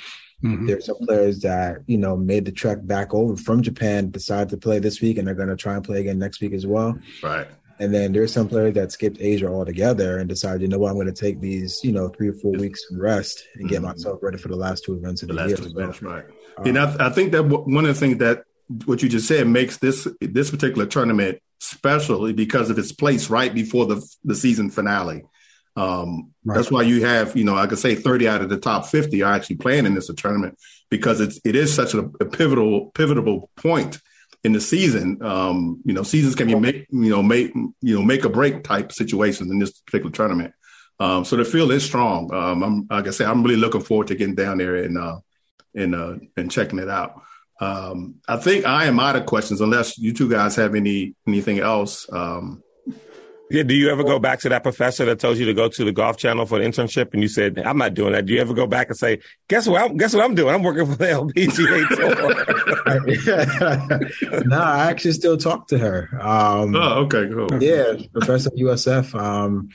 [0.45, 0.67] Mm-hmm.
[0.67, 4.57] There's some players that you know made the trek back over from Japan, decided to
[4.57, 6.99] play this week, and they're going to try and play again next week as well.
[7.23, 7.49] Right.
[7.79, 10.95] And then there's some players that skipped Asia altogether and decided, you know what, I'm
[10.95, 13.75] going to take these, you know, three or four weeks of rest and mm-hmm.
[13.75, 15.57] get myself ready for the last two events of the, the year.
[15.61, 16.25] Events, right.
[16.57, 18.45] Um, and I, I think that one of the things that
[18.85, 23.55] what you just said makes this this particular tournament special because of its place right
[23.55, 25.23] before the the season finale.
[25.77, 26.57] Um, right.
[26.57, 29.23] That's why you have, you know, I could say 30 out of the top 50
[29.23, 30.59] are actually playing in this tournament
[30.89, 34.01] because it's it is such a, a pivotal pivotal point
[34.47, 35.19] in the season.
[35.23, 38.63] Um, you know, seasons can be make you know make you know make a break
[38.63, 40.55] type situations in this particular tournament.
[41.01, 42.33] Um, so the field is strong.
[42.33, 45.19] Um, I'm like I said, I'm really looking forward to getting down there and uh,
[45.75, 47.21] and uh, and checking it out.
[47.61, 51.59] Um, I think I am out of questions unless you two guys have any anything
[51.59, 52.07] else.
[52.11, 52.63] Um,
[53.51, 55.85] yeah, do you ever go back to that professor that told you to go to
[55.85, 58.27] the golf channel for an internship and you said, I'm not doing that?
[58.27, 59.83] Do you ever go back and say, guess what?
[59.83, 60.55] I'm, guess what I'm doing?
[60.55, 61.89] I'm working for the LPGA
[64.29, 64.45] tour.
[64.47, 66.09] no, I actually still talk to her.
[66.21, 67.63] Um, oh, okay, cool.
[67.63, 69.15] Yeah, professor USF.
[69.15, 69.71] Um,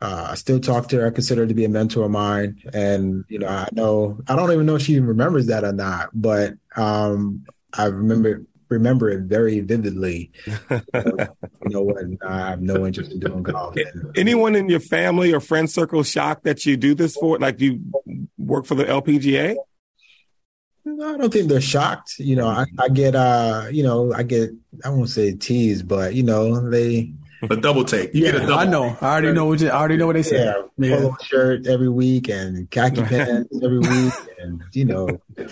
[0.00, 1.06] uh, I still talk to her.
[1.06, 2.60] I consider her to be a mentor of mine.
[2.72, 5.72] And, you know, I know, I don't even know if she even remembers that or
[5.72, 10.30] not, but um, I remember remember it very vividly.
[10.46, 11.28] you
[11.64, 13.76] know when I have no interest in doing golf.
[14.16, 17.38] Anyone in your family or friend circle shocked that you do this for?
[17.38, 17.80] Like you
[18.36, 19.56] work for the LPGA?
[20.84, 22.18] No, I don't think they're shocked.
[22.18, 24.50] You know, I, I get uh, you know, I get
[24.84, 28.14] I won't say teased, but you know, they a double take.
[28.14, 28.88] You yeah, get a double I know.
[28.90, 29.02] Take.
[29.02, 30.44] I already know what you, I already know what they say.
[30.44, 30.96] Yeah, yeah.
[30.96, 35.20] polo shirt every week and khaki pants every week, and you know,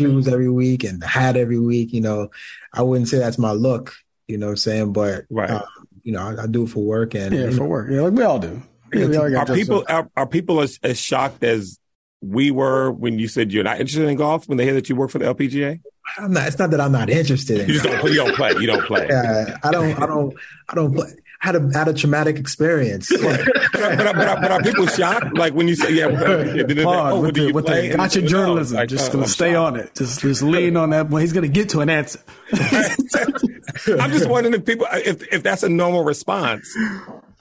[0.00, 1.92] shoes every week and the hat every week.
[1.92, 2.30] You know,
[2.72, 3.94] I wouldn't say that's my look.
[4.26, 4.92] You know what I'm saying?
[4.92, 5.50] But right.
[5.50, 5.62] Um,
[6.02, 7.90] you know, I, I, do it for work and yeah, for work.
[7.90, 8.62] Yeah, like we all do.
[8.92, 11.78] Yeah, we all are people are, are, people as, as shocked as
[12.22, 14.96] we were when you said you're not interested in golf when they hear that you
[14.96, 15.80] work for the LPGA?
[16.18, 16.48] I'm not.
[16.48, 17.60] It's not that I'm not interested.
[17.60, 18.52] In you, don't, you don't play.
[18.52, 19.06] You don't play.
[19.08, 20.02] Yeah, I don't.
[20.02, 20.34] I don't.
[20.68, 21.10] I don't play
[21.40, 23.08] had a had a traumatic experience.
[23.22, 23.40] but,
[23.72, 25.36] but, but, but, are people shocked?
[25.36, 29.08] Like when you say, yeah, Pause, oh, with, the, with the gotcha journalism, like, just
[29.08, 29.76] oh, gonna I'm stay shocked.
[29.76, 29.94] on it.
[29.94, 31.08] Just just lean on that.
[31.08, 32.20] Well, he's gonna get to an answer.
[32.52, 36.72] I'm just wondering if people, if if that's a normal response.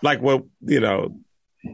[0.02, 1.16] Like, well, you know.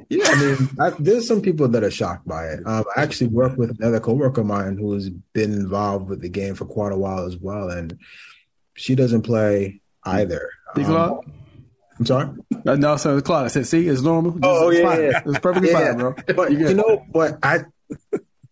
[0.10, 2.66] Yeah, I mean, I, there's some people that are shocked by it.
[2.66, 6.56] Um, I actually work with another coworker of mine who's been involved with the game
[6.56, 8.00] for quite a while as well, and
[8.74, 10.50] she doesn't play either.
[10.76, 11.22] Um,
[11.98, 12.30] I'm sorry.
[12.66, 14.32] Uh, no, so Claude, I said, see, it's normal.
[14.32, 15.02] Just, oh, it's yeah, fine.
[15.04, 15.92] yeah, it's perfectly yeah.
[15.92, 16.16] fine, bro.
[16.36, 17.60] But you know, but I,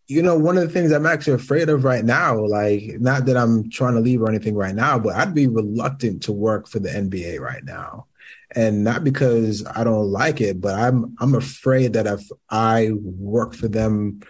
[0.08, 3.36] you know, one of the things I'm actually afraid of right now, like, not that
[3.36, 6.80] I'm trying to leave or anything right now, but I'd be reluctant to work for
[6.80, 8.08] the NBA right now,
[8.56, 13.56] and not because I don't like it, but I'm I'm afraid that if I work
[13.56, 14.22] for them,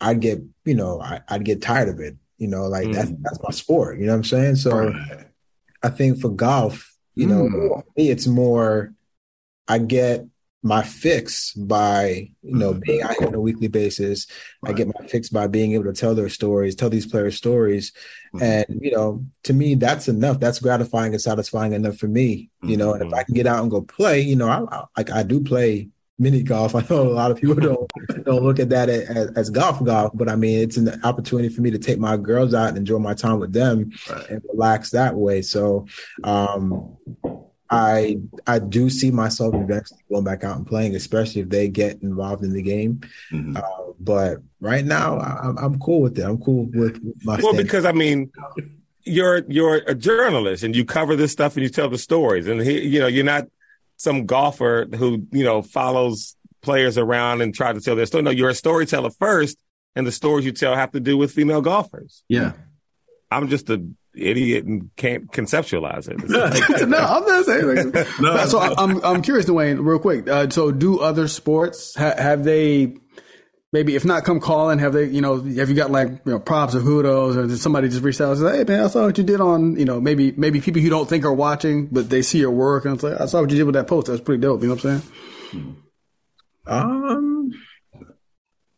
[0.00, 2.16] I'd get, you know, I, would get tired of it.
[2.38, 2.94] You know, like mm.
[2.94, 3.98] that's that's my sport.
[3.98, 4.56] You know what I'm saying?
[4.56, 5.26] So, right.
[5.82, 7.82] I think for golf you know, mm.
[7.96, 8.92] me, it's more.
[9.66, 10.26] I get
[10.62, 14.26] my fix by you know being out here on a weekly basis.
[14.62, 14.70] Right.
[14.70, 17.92] I get my fix by being able to tell their stories, tell these players stories,
[18.34, 18.42] mm-hmm.
[18.42, 20.38] and you know, to me, that's enough.
[20.38, 22.50] That's gratifying and satisfying enough for me.
[22.62, 24.84] You know, and if I can get out and go play, you know, I, I
[24.96, 25.88] like I do play
[26.18, 26.74] mini golf.
[26.74, 27.90] I know a lot of people don't
[28.24, 31.60] don't look at that as, as, golf golf, but I mean it's an opportunity for
[31.60, 34.30] me to take my girls out and enjoy my time with them right.
[34.30, 35.42] and relax that way.
[35.42, 35.86] So
[36.24, 36.96] um,
[37.70, 42.02] I I do see myself eventually going back out and playing, especially if they get
[42.02, 43.00] involved in the game.
[43.32, 43.56] Mm-hmm.
[43.56, 46.22] Uh, but right now, I, am cool with it.
[46.22, 47.38] I'm cool with my.
[47.42, 48.30] Well, because I mean,
[49.02, 52.60] you're you're a journalist and you cover this stuff and you tell the stories, and
[52.60, 53.48] he, you know you're not
[53.96, 58.22] some golfer who you know follows players around and try to tell their story.
[58.22, 59.58] No, you're a storyteller first,
[59.94, 62.22] and the stories you tell have to do with female golfers.
[62.28, 62.52] Yeah,
[63.30, 63.86] I'm just a
[64.16, 66.16] idiot and can't conceptualize it.
[66.88, 67.92] no, I'm not saying.
[67.92, 68.46] Like, no.
[68.46, 70.28] So I'm I'm curious, Duane, real quick.
[70.28, 72.96] Uh, so do other sports ha- have they?
[73.72, 74.78] Maybe if not, come calling.
[74.78, 75.06] Have they?
[75.06, 78.02] You know, have you got like you know props or kudos, or did somebody just
[78.02, 80.32] reach out and say, "Hey man, I saw what you did on." You know, maybe
[80.32, 83.20] maybe people you don't think are watching, but they see your work and it's like,
[83.20, 84.06] "I saw what you did with that post.
[84.06, 85.76] That's pretty dope." You know what I'm saying?
[86.68, 87.52] Um,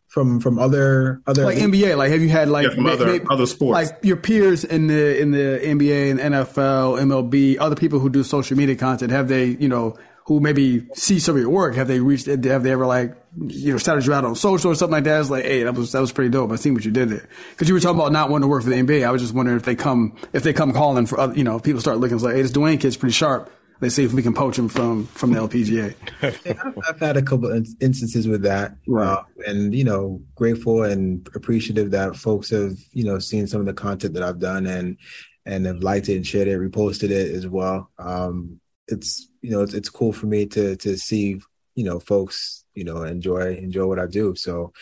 [0.08, 1.96] from from other other like NBA?
[1.96, 5.20] Like, have you had like yeah, from other, other sports, like your peers in the
[5.20, 9.12] in the NBA and NFL, MLB, other people who do social media content?
[9.12, 9.96] Have they, you know,
[10.28, 11.74] who maybe see some of your work?
[11.74, 12.26] Have they reached?
[12.26, 15.20] Have they ever like you know started you out on social or something like that?
[15.20, 16.52] It's like, hey, that was that was pretty dope.
[16.52, 18.62] I seen what you did there because you were talking about not wanting to work
[18.62, 19.06] for the NBA.
[19.06, 21.58] I was just wondering if they come if they come calling for other, you know
[21.58, 23.50] people start looking it's like, hey, this Duane kid's pretty sharp
[23.80, 25.94] Let's see if we can poach him from from the LPGA.
[26.22, 27.50] I've, I've, had a couple
[27.80, 29.06] instances with that, right.
[29.06, 33.66] uh, and you know, grateful and appreciative that folks have you know seen some of
[33.66, 34.98] the content that I've done and
[35.46, 37.88] and have liked it and shared it, reposted it as well.
[37.98, 41.40] Um, it's you know it's, it's cool for me to to see
[41.74, 44.34] you know folks you know enjoy enjoy what I do.
[44.34, 44.72] So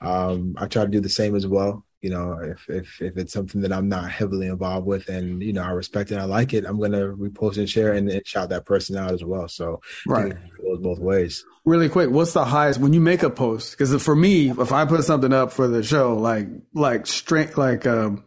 [0.00, 3.32] um, I try to do the same as well you know, if if if it's
[3.32, 6.52] something that I'm not heavily involved with and you know I respect it, I like
[6.52, 9.48] it, I'm gonna repost and share and, and shout that person out as well.
[9.48, 11.46] So right, it goes both ways.
[11.64, 13.70] Really quick, what's the highest when you make a post?
[13.70, 17.86] Because for me, if I put something up for the show, like like strength, like
[17.86, 18.22] um,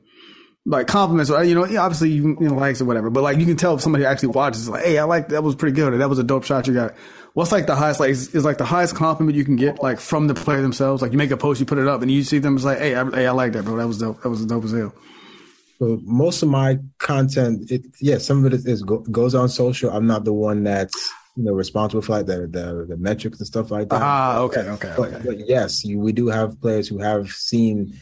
[0.68, 3.46] like compliments, or you know, obviously you, you know likes or whatever, but like you
[3.46, 5.98] can tell if somebody actually watches, like, hey, I like that was pretty good, or
[5.98, 6.94] that was a dope shot you got.
[7.34, 10.00] What's like the highest like is, is, like the highest compliment you can get like
[10.00, 11.02] from the player themselves?
[11.02, 12.80] Like you make a post you put it up and you see them it's like
[12.80, 13.78] hey I, hey I like that bro.
[13.78, 14.94] That was dope that was a dope as hell.
[15.78, 19.50] So most of my content it yeah some of it is, is go, goes on
[19.50, 19.92] social.
[19.92, 23.46] I'm not the one that's you know responsible for like the the, the metrics and
[23.46, 24.02] stuff like that.
[24.02, 25.22] Ah okay okay, but, okay.
[25.24, 27.96] but yes you, we do have players who have seen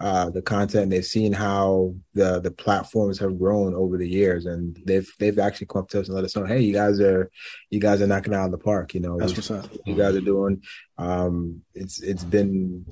[0.00, 0.90] uh, the content.
[0.90, 5.66] They've seen how the the platforms have grown over the years, and they've they've actually
[5.66, 7.30] come up to us and let us know, hey, you guys are
[7.70, 8.94] you guys are knocking out of the park.
[8.94, 9.68] You know, that's what's up.
[9.84, 10.62] You guys are doing.
[10.98, 12.86] Um, it's it's been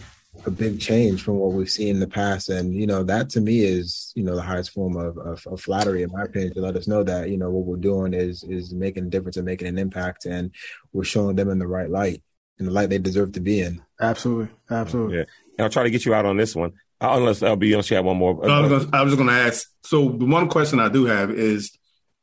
[0.45, 3.41] a big change from what we've seen in the past, and you know that to
[3.41, 6.61] me is you know the highest form of, of, of flattery, in my opinion, to
[6.61, 9.47] let us know that you know what we're doing is is making a difference and
[9.47, 10.51] making an impact, and
[10.93, 12.21] we're showing them in the right light,
[12.59, 13.81] in the light they deserve to be in.
[14.01, 15.19] Absolutely, absolutely.
[15.19, 15.25] Yeah.
[15.59, 16.73] And I'll try to get you out on this one.
[17.01, 18.49] Uh, unless LB, unless you have one more.
[18.49, 19.69] I, was gonna, I was just going to ask.
[19.85, 21.77] So the one question I do have is,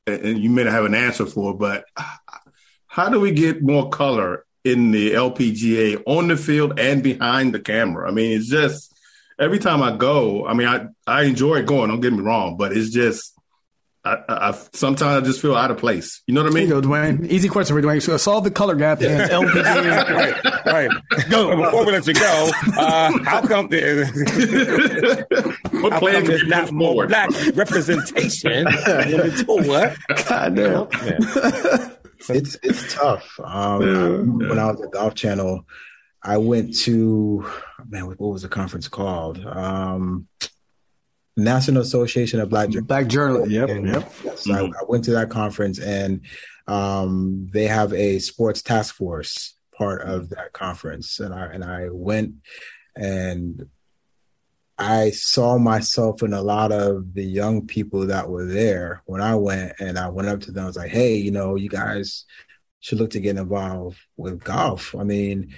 [0.07, 1.86] and you may not have an answer for, but
[2.88, 7.59] how do we get more color in the LPGA on the field and behind the
[7.59, 8.09] camera?
[8.09, 8.93] I mean, it's just
[9.39, 10.45] every time I go.
[10.45, 11.89] I mean, I I enjoy going.
[11.89, 13.33] Don't get me wrong, but it's just
[14.06, 16.22] I, I, sometimes I just feel out of place.
[16.28, 16.68] You know what I mean?
[16.68, 17.26] There you go, Duane.
[17.26, 18.01] Easy question for Duane.
[18.01, 19.64] So solve the color gap in LPG.
[20.66, 20.89] right, right.
[21.30, 21.56] Go.
[21.56, 24.06] Before we let you go, uh, how come the,
[25.82, 29.95] what how come there's not more black representation in the tour?
[30.28, 30.88] God damn.
[32.30, 33.39] it's it's tough.
[33.41, 33.82] Um,
[34.41, 34.49] yeah.
[34.49, 35.66] When I was at Golf Channel,
[36.22, 37.49] I went to
[37.88, 39.45] man, what was the conference called?
[39.45, 40.28] Um,
[41.36, 42.88] National Association of Black Journalists.
[42.88, 43.52] Black Journalists.
[43.52, 43.70] Yep.
[43.70, 44.14] And, yep.
[44.24, 44.74] Yes, mm-hmm.
[44.74, 46.22] I, I, went to that conference and
[46.68, 51.90] um, they have a sports task force part of that conference, and I and I
[51.90, 52.36] went
[52.96, 53.68] and
[54.78, 59.36] I saw myself in a lot of the young people that were there when I
[59.36, 60.64] went, and I went up to them.
[60.64, 62.26] I was like, "Hey, you know, you guys
[62.80, 65.54] should look to get involved with golf." I mean,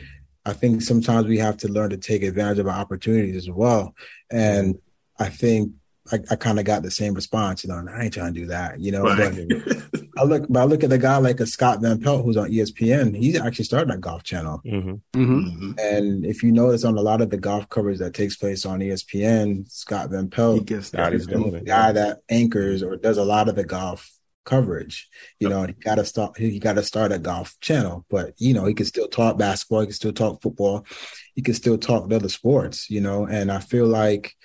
[0.45, 3.93] I think sometimes we have to learn to take advantage of our opportunities as well,
[4.31, 4.75] and
[5.17, 5.71] I think
[6.11, 7.63] I, I kind of got the same response.
[7.63, 8.79] You know, I ain't trying to do that.
[8.79, 9.47] You know, right.
[9.47, 12.37] but I look, but I look at the guy like a Scott Van Pelt who's
[12.37, 13.15] on ESPN.
[13.15, 15.19] He's actually started a golf channel, mm-hmm.
[15.19, 15.71] Mm-hmm.
[15.79, 18.79] and if you notice on a lot of the golf coverage that takes place on
[18.79, 21.13] ESPN, Scott Van Pelt, he gets that.
[21.13, 24.09] He's the guy that anchors or does a lot of the golf
[24.45, 25.09] coverage.
[25.39, 26.37] You know, and he got to start.
[26.37, 29.81] He got to start a golf channel, but you know, he can still talk basketball.
[29.81, 30.85] He can still talk football.
[31.33, 32.89] He can still talk the other sports.
[32.91, 34.35] You know, and I feel like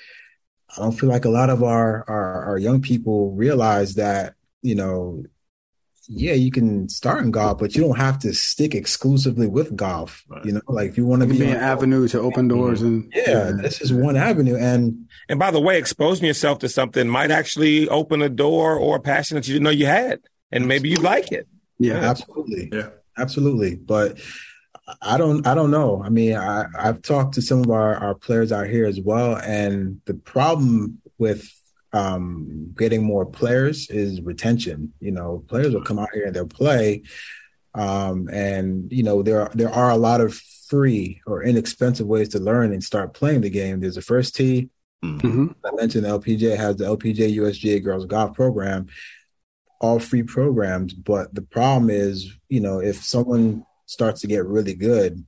[0.76, 4.74] I don't feel like a lot of our our, our young people realize that you
[4.74, 5.24] know
[6.12, 10.24] yeah, you can start in golf, but you don't have to stick exclusively with golf.
[10.28, 10.44] Right.
[10.44, 13.12] You know, like if you want to be, be an avenue to open doors and
[13.14, 14.56] yeah, yeah, this is one avenue.
[14.56, 18.96] And and by the way, exposing yourself to something might actually open a door or
[18.96, 21.46] a passion that you didn't know you had, and maybe you like it.
[21.78, 22.70] Yeah, absolutely.
[22.72, 23.76] Yeah, absolutely.
[23.76, 24.18] But
[25.03, 26.03] I don't, I don't know.
[26.05, 29.36] I mean, I, I've talked to some of our, our players out here as well,
[29.36, 31.51] and the problem with
[31.93, 34.93] um, getting more players is retention.
[35.01, 37.03] You know, players will come out here and they'll play,
[37.74, 40.34] um, and you know there are, there are a lot of
[40.68, 43.80] free or inexpensive ways to learn and start playing the game.
[43.80, 44.70] There's a first tee.
[45.05, 45.49] Mm-hmm.
[45.64, 48.86] I mentioned the LPGA has the LPGA USGA Girls Golf Program,
[49.80, 50.93] all free programs.
[50.93, 55.26] But the problem is, you know, if someone starts to get really good,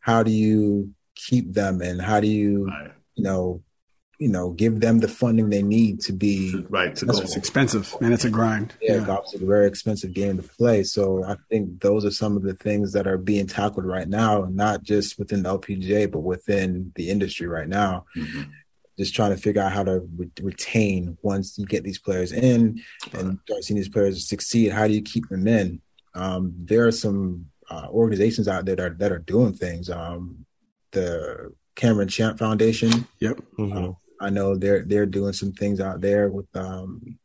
[0.00, 2.92] how do you keep them and how do you, right.
[3.14, 3.62] you know,
[4.18, 6.94] you know, give them the funding they need to be right.
[6.96, 8.74] To it's expensive and it's a grind.
[8.82, 9.06] Yeah, yeah.
[9.06, 10.84] golf's a very expensive game to play.
[10.84, 14.46] So I think those are some of the things that are being tackled right now,
[14.50, 18.04] not just within the LPGA, but within the industry right now.
[18.14, 18.42] Mm-hmm.
[18.98, 22.82] Just trying to figure out how to re- retain once you get these players in
[23.14, 24.70] and start seeing these players succeed.
[24.70, 25.80] How do you keep them in?
[26.14, 29.88] Um, there are some uh, organizations out there that are, that are doing things.
[29.88, 30.44] Um,
[30.92, 33.06] the Cameron Champ Foundation.
[33.20, 33.40] Yep.
[33.58, 33.92] Mm-hmm.
[34.20, 37.18] I know they're they're doing some things out there with um,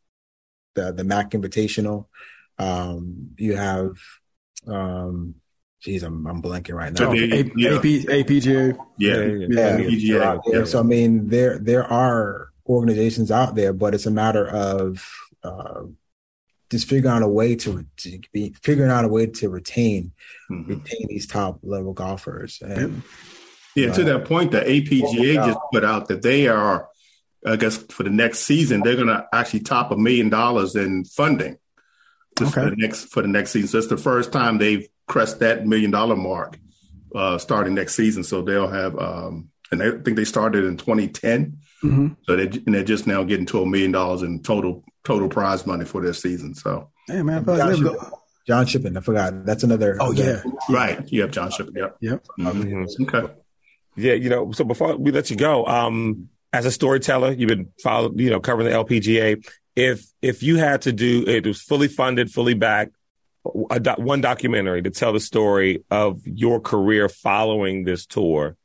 [0.75, 2.05] the the Mack Invitational.
[2.57, 3.97] Um, you have,
[4.65, 5.35] um,
[5.81, 7.11] geez, I'm I'm blanking right now.
[7.11, 7.75] A- yeah.
[7.75, 8.77] AP, APGA.
[8.97, 10.37] Yeah, yeah, yeah.
[10.45, 10.63] yeah.
[10.63, 15.05] So I mean, there there are organizations out there, but it's a matter of
[15.43, 15.81] uh,
[16.75, 20.11] just figuring out a way to, to be figuring out a way to retain
[20.51, 20.69] mm-hmm.
[20.69, 23.01] retain these top level golfers and.
[23.77, 26.87] Yeah, to that point, the APGA just put out that they are,
[27.45, 31.03] I guess, for the next season, they're going to actually top a million dollars in
[31.03, 31.57] funding
[32.41, 32.51] okay.
[32.51, 33.67] for the next for the next season.
[33.67, 36.57] So it's the first time they've crest that million dollar mark
[37.13, 38.23] uh, starting next season.
[38.23, 41.57] So they'll have, um, and I think they started in 2010.
[41.83, 42.07] Mm-hmm.
[42.23, 45.65] So they and they're just now getting to a million dollars in total total prize
[45.65, 46.55] money for their season.
[46.55, 47.97] So, hey man, John, Shippen,
[48.47, 49.45] John Shippen, I forgot.
[49.45, 49.97] That's another.
[49.99, 51.01] Oh yeah, right.
[51.11, 51.73] You have John Shippen.
[51.75, 51.97] Yep.
[52.01, 52.25] Yep.
[52.39, 53.03] Mm-hmm.
[53.03, 53.33] Okay.
[53.95, 57.71] Yeah, you know, so before we let you go, um, as a storyteller, you've been
[57.81, 59.45] following, you know, covering the LPGA.
[59.75, 62.95] If if you had to do it was fully funded, fully backed,
[63.69, 68.57] a do, one documentary to tell the story of your career following this tour,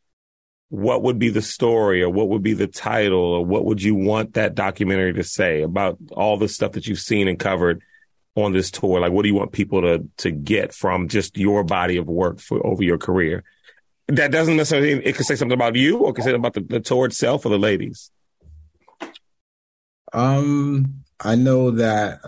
[0.71, 3.95] what would be the story, or what would be the title, or what would you
[3.95, 7.83] want that documentary to say about all the stuff that you've seen and covered
[8.35, 9.01] on this tour?
[9.01, 12.41] Like, what do you want people to to get from just your body of work
[12.41, 13.45] for over your career?
[14.11, 16.81] that doesn't necessarily it could say something about you or could say about the, the
[16.81, 18.11] tour itself or the ladies
[20.13, 22.21] um i know that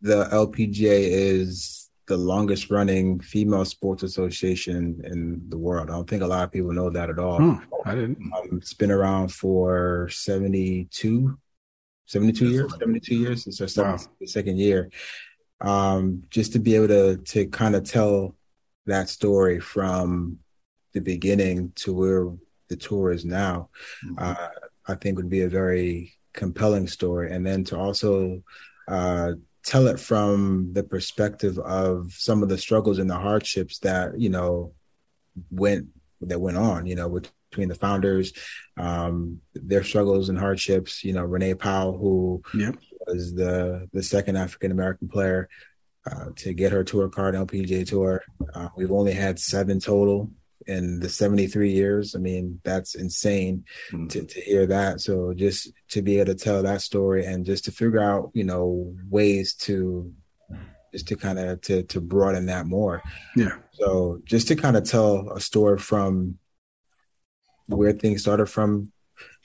[0.00, 6.22] the lpga is the longest running female sports association in the world i don't think
[6.22, 7.54] a lot of people know that at all hmm,
[7.86, 11.38] i didn't um, it's been around for 72
[12.06, 14.26] 72 years 72 years it's our second, wow.
[14.26, 14.90] second year
[15.60, 18.34] um just to be able to to kind of tell
[18.86, 20.38] that story from
[20.92, 22.32] the beginning to where
[22.68, 23.68] the tour is now,
[24.04, 24.14] mm-hmm.
[24.18, 24.48] uh,
[24.86, 27.32] I think would be a very compelling story.
[27.32, 28.42] And then to also
[28.88, 29.32] uh,
[29.64, 34.28] tell it from the perspective of some of the struggles and the hardships that you
[34.28, 34.72] know
[35.50, 35.88] went
[36.20, 36.86] that went on.
[36.86, 38.32] You know, between the founders,
[38.76, 41.04] um, their struggles and hardships.
[41.04, 42.76] You know, Renee Powell, who yep.
[43.06, 45.48] was the the second African American player.
[46.04, 48.24] Uh, to get her tour card LPGA tour.
[48.54, 50.28] Uh, we've only had seven total
[50.66, 52.14] in the 73 years.
[52.14, 54.08] I mean, that's insane mm-hmm.
[54.08, 55.00] to, to hear that.
[55.00, 58.44] So just to be able to tell that story and just to figure out, you
[58.44, 60.12] know, ways to
[60.92, 63.02] just to kind of to to broaden that more.
[63.34, 63.56] Yeah.
[63.72, 66.38] So just to kind of tell a story from
[67.66, 68.92] where things started from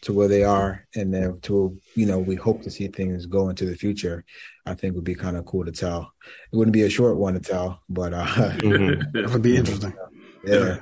[0.01, 3.49] to where they are and then to you know we hope to see things go
[3.49, 4.23] into the future
[4.65, 6.11] i think would be kind of cool to tell
[6.51, 9.17] it wouldn't be a short one to tell but uh mm-hmm.
[9.17, 9.93] it would be interesting
[10.45, 10.79] yeah yeah,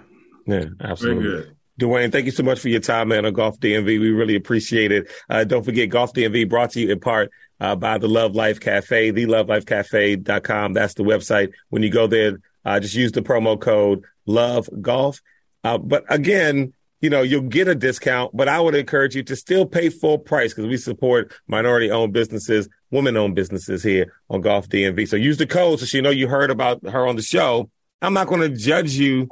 [0.81, 1.51] absolutely.
[1.77, 3.85] Duane, thank you so much for your time, man, on Golf DMV.
[3.85, 5.11] We really appreciate it.
[5.29, 8.61] Uh, don't forget, Golf DMV brought to you in part uh, by the Love Life
[8.61, 10.73] Cafe, thelovelifecafe.com.
[10.73, 11.51] That's the website.
[11.69, 15.19] When you go there, uh, just use the promo code Love Golf.
[15.65, 19.35] Uh, but again, you know, you'll get a discount, but I would encourage you to
[19.35, 24.41] still pay full price because we support minority owned businesses women owned businesses here on
[24.41, 25.07] Golf DMV.
[25.07, 27.69] So use the code so she know you heard about her on the show.
[28.01, 29.27] I'm not going to judge you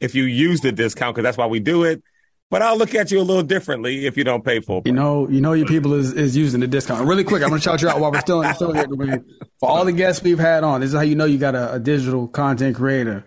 [0.00, 2.02] if you use the discount because that's why we do it.
[2.50, 4.82] But I'll look at you a little differently if you don't pay full.
[4.86, 7.06] You know, you know your people is, is using the discount.
[7.06, 8.86] Really quick, I'm gonna shout you out while we're still, still here.
[9.60, 11.74] For all the guests we've had on, this is how you know you got a,
[11.74, 13.24] a digital content creator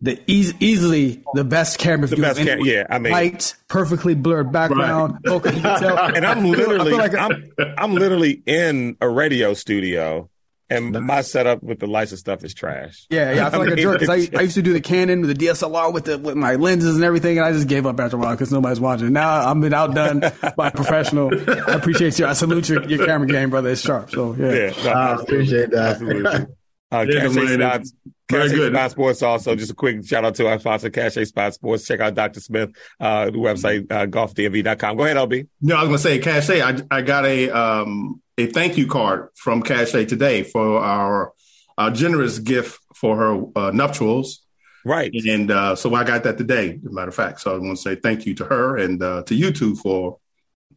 [0.00, 2.86] the easy, easily the best camera the best camera, yeah.
[2.88, 5.18] I mean, light, perfectly blurred background.
[5.26, 5.44] Right.
[6.18, 10.30] And I'm literally, like a, I'm, I'm literally in a radio studio,
[10.70, 13.06] and my setup with the lights and stuff is trash.
[13.10, 13.46] Yeah, yeah.
[13.46, 15.20] I feel I like mean, a jerk because I, I, used to do the Canon
[15.22, 17.98] with the DSLR with the with my lenses and everything, and I just gave up
[17.98, 19.12] after a while because nobody's watching.
[19.12, 20.20] Now I'm been outdone
[20.56, 21.30] by a professional.
[21.32, 22.26] I appreciate you.
[22.26, 23.70] I salute your, your camera game, brother.
[23.70, 24.10] It's sharp.
[24.10, 25.92] So yeah, yeah no, I appreciate that.
[25.92, 26.46] Absolutely.
[26.90, 27.82] Uh, yeah,
[28.28, 28.74] Cache good.
[28.74, 31.86] Spot Sports also, just a quick shout out to our sponsor, Cache Spot Sports.
[31.86, 32.40] Check out Dr.
[32.40, 34.96] Smith, uh, the website, uh, golfdmv.com.
[34.96, 35.48] Go ahead, LB.
[35.62, 38.86] No, I was going to say, Cache, I, I got a, um, a thank you
[38.86, 41.32] card from Cache today for our,
[41.76, 44.44] our generous gift for her uh, nuptials.
[44.84, 45.12] Right.
[45.12, 47.40] And uh, so I got that today, as a matter of fact.
[47.40, 50.18] So I want to say thank you to her and uh, to you two for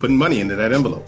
[0.01, 1.07] putting money into that envelope.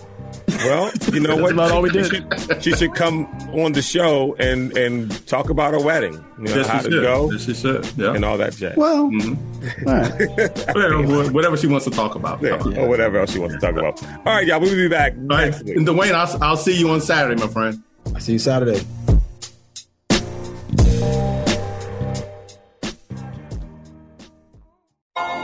[0.65, 1.51] Well, you know what?
[1.51, 2.05] About all we did.
[2.05, 6.13] She should, she should come on the show and and talk about her wedding.
[6.37, 7.03] You know, yes, how to should.
[7.03, 7.31] go.
[7.31, 7.85] Yes, she should.
[7.97, 8.13] Yeah.
[8.13, 8.77] And all that jazz.
[8.77, 9.85] Well, mm-hmm.
[9.85, 11.33] right.
[11.33, 12.41] whatever, she wants to talk about.
[12.41, 14.01] Yeah, or whatever else she wants to talk about.
[14.25, 14.61] All right, y'all.
[14.61, 15.65] We'll be back all next right.
[15.65, 15.77] week.
[15.77, 17.83] And Duane, I'll, I'll see you on Saturday, my friend.
[18.13, 18.85] I'll see you Saturday.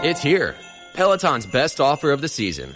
[0.02, 0.56] It's here.
[0.94, 2.76] Peloton's best offer of the season.